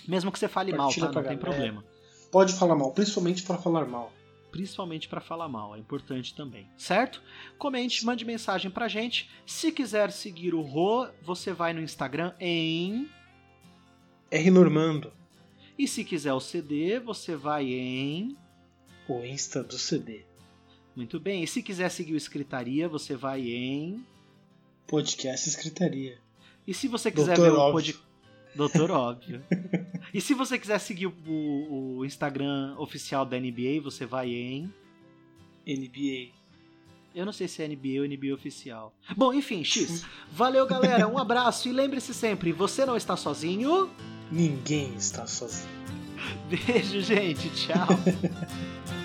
Mesmo 0.09 0.33
que 0.33 0.41
você 0.41 0.49
fale 0.49 0.73
mal, 0.73 0.93
tá? 0.93 1.13
Não 1.13 1.23
tem 1.23 1.39
problema. 1.39 1.85
Pode 2.33 2.53
falar 2.55 2.75
mal, 2.75 2.91
principalmente 2.91 3.45
para 3.45 3.59
falar 3.59 3.87
mal. 3.87 4.13
Principalmente 4.53 5.09
para 5.09 5.21
falar 5.21 5.49
mal, 5.49 5.75
é 5.75 5.79
importante 5.79 6.35
também, 6.35 6.69
certo? 6.77 7.23
Comente, 7.59 8.05
mande 8.05 8.25
mensagem 8.25 8.71
pra 8.71 8.87
gente. 8.87 9.29
Se 9.47 9.73
quiser 9.73 10.13
seguir 10.13 10.55
o 10.55 10.61
Rô, 10.61 11.09
você 11.23 11.53
vai 11.53 11.73
no 11.73 11.81
Instagram 11.81 12.35
em 12.39 13.09
R 14.31 14.51
Normando. 14.51 15.13
E 15.79 15.89
se 15.89 16.05
quiser 16.05 16.35
o 16.35 16.41
CD, 16.41 17.01
você 17.01 17.35
vai 17.35 17.65
em 17.65 18.37
o 19.09 19.25
Insta 19.25 19.65
do 19.65 19.79
CD. 19.79 20.25
Muito 20.95 21.19
bem. 21.19 21.43
E 21.43 21.47
se 21.47 21.63
quiser 21.63 21.91
seguir 21.91 22.13
o 22.13 22.17
Escritaria, 22.17 22.87
você 22.87 23.17
vai 23.17 23.41
em 23.41 24.05
Podcast 24.87 25.49
Escritaria. 25.49 26.19
E 26.67 26.75
se 26.75 26.87
você 26.87 27.11
quiser 27.11 27.37
Doutor 27.37 27.53
ver 27.53 27.59
o 27.59 27.73
podcast 27.73 28.12
Doutor 28.55 28.91
Óbvio. 28.91 29.43
e 30.13 30.21
se 30.21 30.35
você 30.35 30.59
quiser 30.59 30.79
seguir 30.79 31.07
o, 31.07 31.97
o, 31.97 32.05
Instagram 32.05 32.75
oficial 32.79 33.25
da 33.25 33.39
NBA, 33.39 33.81
você 33.83 34.05
vai 34.05 34.31
em. 34.31 34.73
NBA. 35.67 36.33
Eu 37.15 37.27
não 37.27 37.33
sei 37.33 37.47
se 37.47 37.63
é 37.63 37.69
NBA 37.69 38.01
ou 38.01 38.07
NBA 38.07 38.35
oficial. 38.35 38.95
Bom, 39.17 39.33
enfim, 39.33 39.63
X. 39.63 40.05
Valeu, 40.31 40.67
galera. 40.67 41.07
Um 41.07 41.19
abraço 41.19 41.69
e 41.69 41.73
lembre-se 41.73 42.15
sempre: 42.15 42.53
você 42.53 42.85
não 42.85 42.97
está 42.97 43.17
sozinho. 43.17 43.91
Ninguém 44.31 44.95
está 44.95 45.27
sozinho. 45.27 45.69
Beijo, 46.49 47.01
gente. 47.01 47.51
Tchau. 47.51 47.89